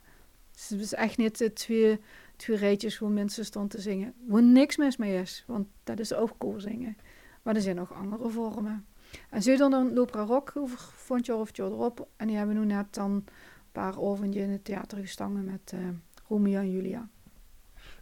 [0.52, 2.00] Dus het is echt niet de twee,
[2.36, 4.14] twee rijtjes waar mensen staan te zingen.
[4.26, 6.98] Waar niks mis mee is, want dat is ook koorzingen.
[7.42, 8.86] Maar er zijn nog andere vormen.
[9.30, 12.08] En dan een Lopra Rock over vond of jaar erop.
[12.16, 13.26] En die hebben nu net dan een
[13.72, 15.80] paar avonden in het theater gestangen met uh,
[16.28, 17.10] Romeo en Julia.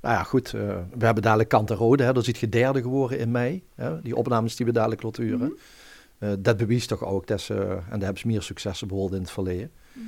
[0.02, 0.54] Nou ja, goed.
[0.54, 0.62] Uh,
[0.98, 2.04] we hebben dadelijk Kant en Rode.
[2.04, 2.14] Hè.
[2.14, 3.64] Dat is het derde geworden in mei.
[3.76, 4.02] Hè.
[4.02, 5.48] Die opnames die we dadelijk laten huren.
[5.48, 5.58] Mm
[6.20, 6.30] -hmm.
[6.30, 9.20] uh, dat bewijst toch ook dat ze, en daar hebben ze meer successen behoord in
[9.20, 9.72] het verleden.
[9.94, 10.04] Mm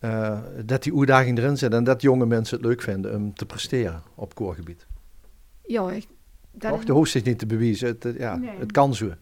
[0.00, 0.10] -hmm.
[0.10, 3.46] uh, dat die uitdaging erin zit en dat jonge mensen het leuk vinden om te
[3.46, 4.86] presteren op koorgebied.
[5.62, 6.06] Ja, ik,
[6.52, 7.88] dat Toch, de hoeft zich niet te bewijzen.
[7.88, 8.58] Het, ja, nee.
[8.58, 9.12] het kan zo.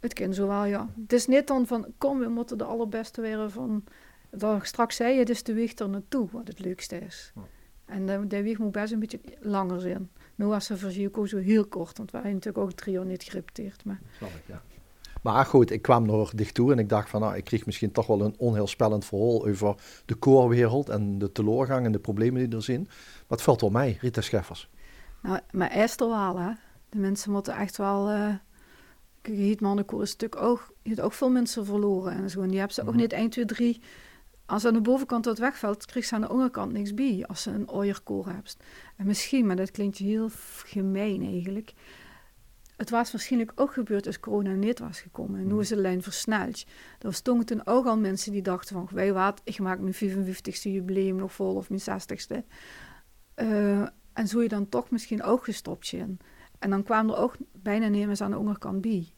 [0.00, 0.88] Het kan zo wel, ja.
[1.02, 3.84] Het is niet dan van, kom, we moeten de allerbeste weer van...
[4.30, 7.32] Dat straks zei je, het is de weg er naartoe wat het leukste is.
[7.34, 7.42] Ja.
[7.84, 10.10] En de, de weg moet best een beetje langer zijn.
[10.34, 13.02] Nu was ze voor Zico zo heel kort, want wij hebben natuurlijk ook het trio
[13.02, 13.84] niet gerepeteerd.
[13.84, 14.00] Maar...
[14.16, 14.62] Snap ik, ja.
[15.22, 17.92] Maar goed, ik kwam nog dicht toe en ik dacht van, nou, ik kreeg misschien
[17.92, 19.74] toch wel een onheilspellend verhaal over
[20.04, 22.82] de koorwereld en de teleurgang en de problemen die er zijn.
[22.82, 24.70] Maar het valt wel mij, Rita Scheffers.
[25.22, 26.50] Nou, maar Esther wel, hè.
[26.88, 28.10] De mensen moeten echt wel...
[28.10, 28.40] Uh, kijk,
[29.36, 30.72] het mannenkoor is natuurlijk ook...
[30.82, 32.40] Je hebt ook veel mensen verloren en zo.
[32.40, 33.80] En die hebben ze mm ook niet 1, 2, 3...
[34.46, 37.24] Als aan de bovenkant wat wegvalt, krijg ze aan de onderkant niks bij.
[37.26, 38.56] Als ze een ooierkoor hebt.
[38.96, 40.28] En misschien, maar dat klinkt heel
[40.64, 41.74] gemeen eigenlijk
[42.78, 45.40] het was waarschijnlijk ook gebeurd als corona niet was gekomen.
[45.40, 46.64] En nu is de lijn versneld.
[46.98, 48.88] Er stonden toen ook al mensen die dachten van...
[48.92, 52.36] wij wat, ik maak mijn 55ste jubileum nog vol of mijn 60ste.
[53.36, 53.80] Uh,
[54.12, 56.18] en zo je dan toch misschien ook gestopt zijn.
[56.58, 59.12] En dan kwamen er ook bijna nemers aan de onderkant bij.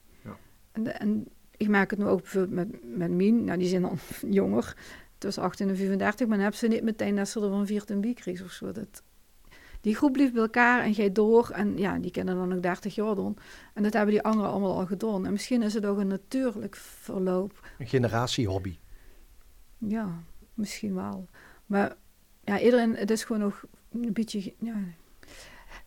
[0.86, 1.26] En,
[1.56, 3.44] ik merk het nu ook bijvoorbeeld met, met Mien.
[3.44, 3.98] Nou, die zijn dan
[4.40, 4.76] jonger,
[5.18, 6.18] tussen 18 en 35.
[6.18, 8.72] Maar dan hebben ze niet meteen dat ze er van 14 bij kregen of zo.
[8.72, 9.02] Dat,
[9.80, 11.50] die groep blijft bij elkaar en gaat door.
[11.50, 13.36] En ja, die kennen dan ook 30 jaar doen.
[13.74, 15.26] En dat hebben die anderen allemaal al gedaan.
[15.26, 17.68] En misschien is het ook een natuurlijk verloop.
[17.78, 18.78] Een generatiehobby.
[19.78, 20.22] Ja,
[20.54, 21.28] misschien wel.
[21.66, 21.96] Maar
[22.44, 24.54] ja, iedereen, het is gewoon nog een beetje...
[24.58, 24.74] Ja.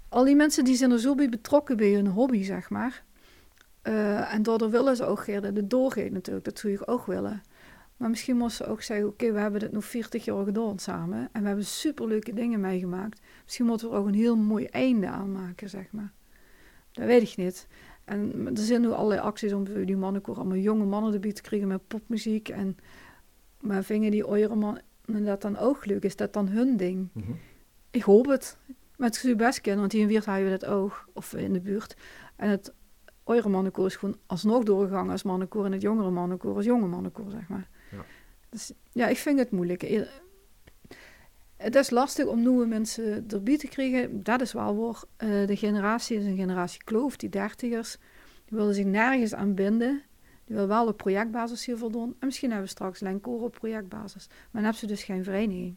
[0.09, 3.03] Al die mensen die zijn er zo bij betrokken bij hun hobby, zeg maar.
[3.87, 6.45] Uh, en daardoor willen ze ook de doorgeven natuurlijk.
[6.45, 7.41] Dat zou je ook willen.
[7.97, 11.29] Maar misschien moesten ze ook zeggen, oké, we hebben dit nog 40 jaar gedaan samen.
[11.31, 13.21] En we hebben superleuke dingen meegemaakt.
[13.43, 16.11] Misschien moeten we er ook een heel mooi einde aan maken, zeg maar.
[16.91, 17.67] Dat weet ik niet.
[18.03, 21.67] En er zijn nu allerlei acties om die mannenkoor allemaal jonge mannen erbij te krijgen
[21.67, 22.49] met popmuziek.
[22.49, 22.77] En,
[23.59, 26.03] maar vingen die oudere mannen dat dan ook leuk?
[26.03, 27.09] Is dat dan hun ding?
[27.13, 27.31] Mhm.
[27.91, 28.57] Ik hoop het.
[28.97, 31.09] Maar het is best kennen, want hier in Weert we dat ook.
[31.13, 31.95] Of in de buurt.
[32.35, 32.73] En het
[33.23, 35.65] oudere mannenkoor is gewoon alsnog doorgegaan als mannenkoor.
[35.65, 37.69] En het jongere mannenkoor als jonge mannenkoor, zeg maar.
[37.91, 38.05] Ja.
[38.49, 40.07] Dus ja, ik vind het moeilijk.
[41.57, 44.23] Het is lastig om nieuwe mensen erbij te krijgen.
[44.23, 45.03] Dat is wel waar.
[45.17, 47.97] Uh, de generatie is een generatie kloof, die dertigers.
[48.45, 50.01] Die willen zich nergens aan binden.
[50.45, 52.15] Die wil wel op projectbasis hier voldoen.
[52.19, 54.27] En misschien hebben we straks Lenkoor op projectbasis.
[54.27, 55.75] Maar dan hebben ze dus geen vereniging.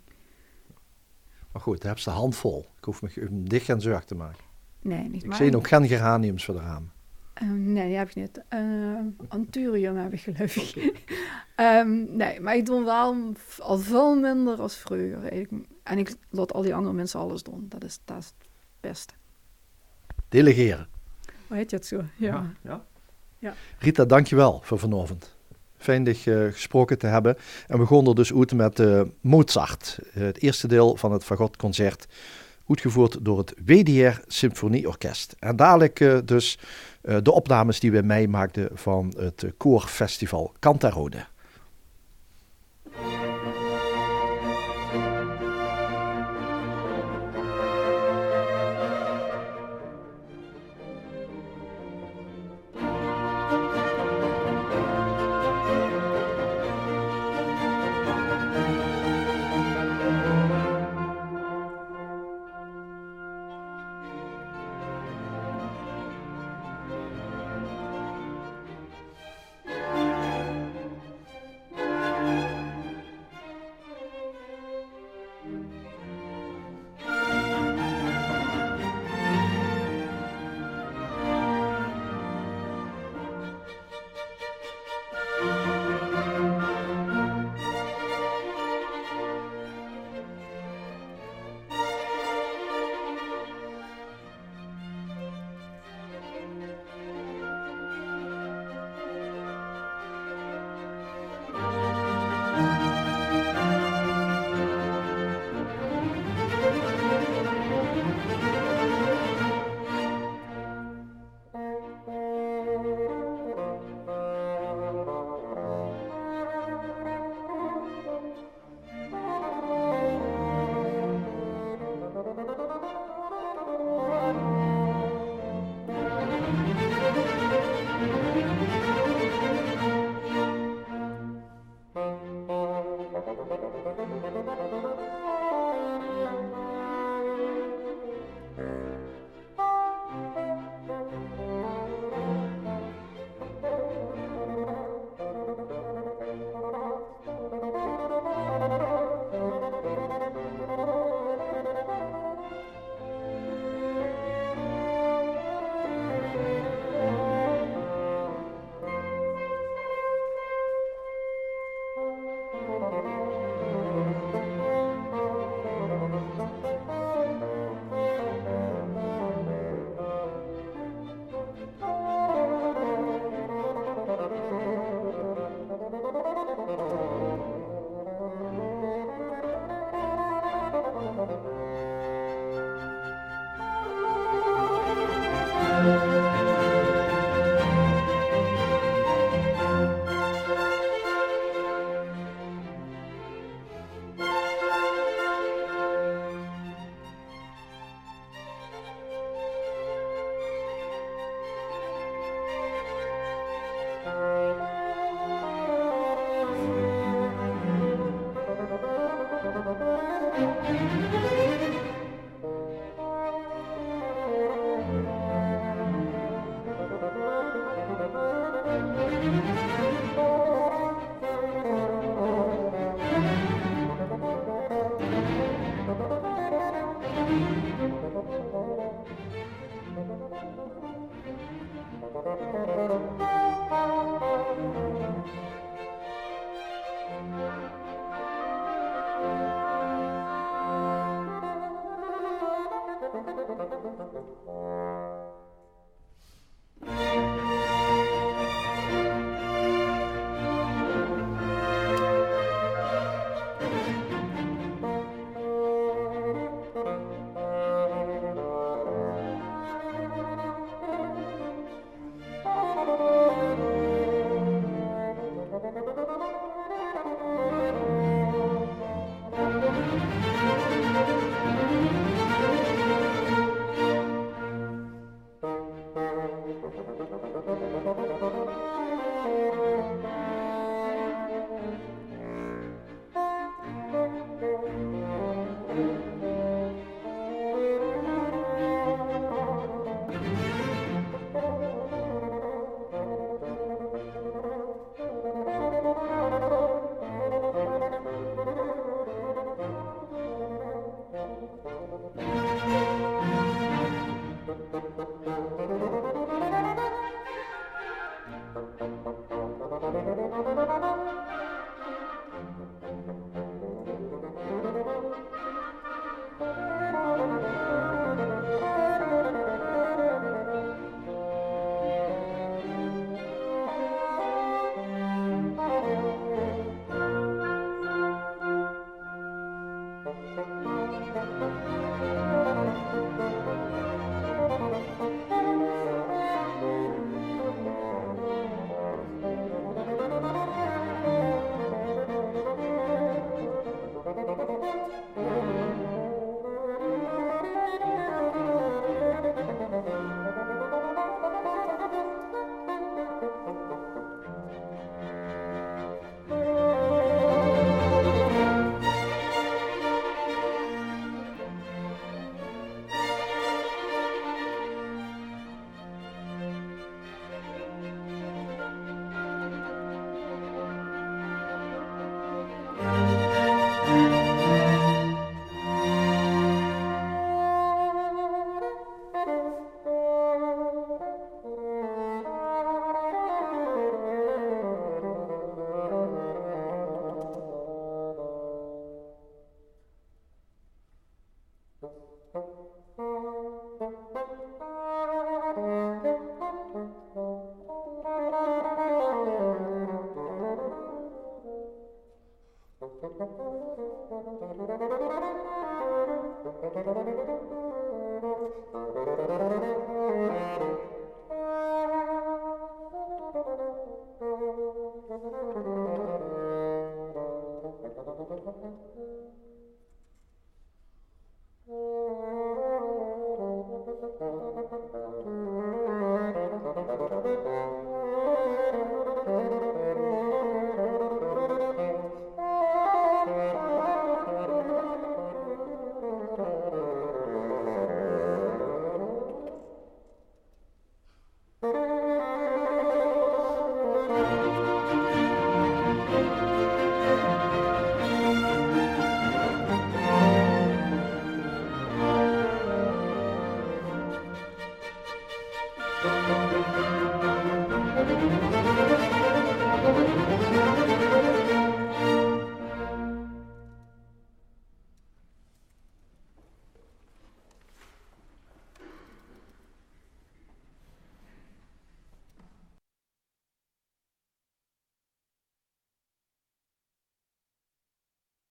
[1.52, 2.66] Maar goed, dan hebben ze de hand vol.
[2.78, 4.44] Ik hoef me dicht en zorg te maken.
[4.82, 6.92] Nee, niet Ik zie ook geen geraniums voor de ramen.
[7.36, 8.42] Ehm, nee, die heb ik niet.
[8.54, 11.04] Uh, Anturium heb ik geloof ik.
[11.56, 15.48] Ehm, nee, maar ik doe wel al veel minder als vroeger.
[15.82, 17.66] en ik laat al die andere mensen alles doen.
[17.68, 18.48] Dat is, dat is het
[18.80, 19.14] beste.
[20.28, 20.88] Delegeren.
[21.46, 22.02] Hoe heet je het zo?
[22.16, 22.52] Ja.
[22.62, 22.84] ja,
[23.38, 23.54] ja.
[23.78, 25.36] Rita, dankjewel voor vanavond.
[25.76, 27.36] Fijn dich uh, gesproken te hebben.
[27.66, 29.98] En we begonnen dus uit met uh, Mozart.
[30.10, 32.06] het eerste deel van het Fagotconcert.
[32.68, 35.36] Uitgevoerd door het WDR Symfonieorkest.
[35.38, 36.58] En dadelijk uh, dus
[37.22, 41.26] de opnames die we meemaakten van het koorfestival Cantarode.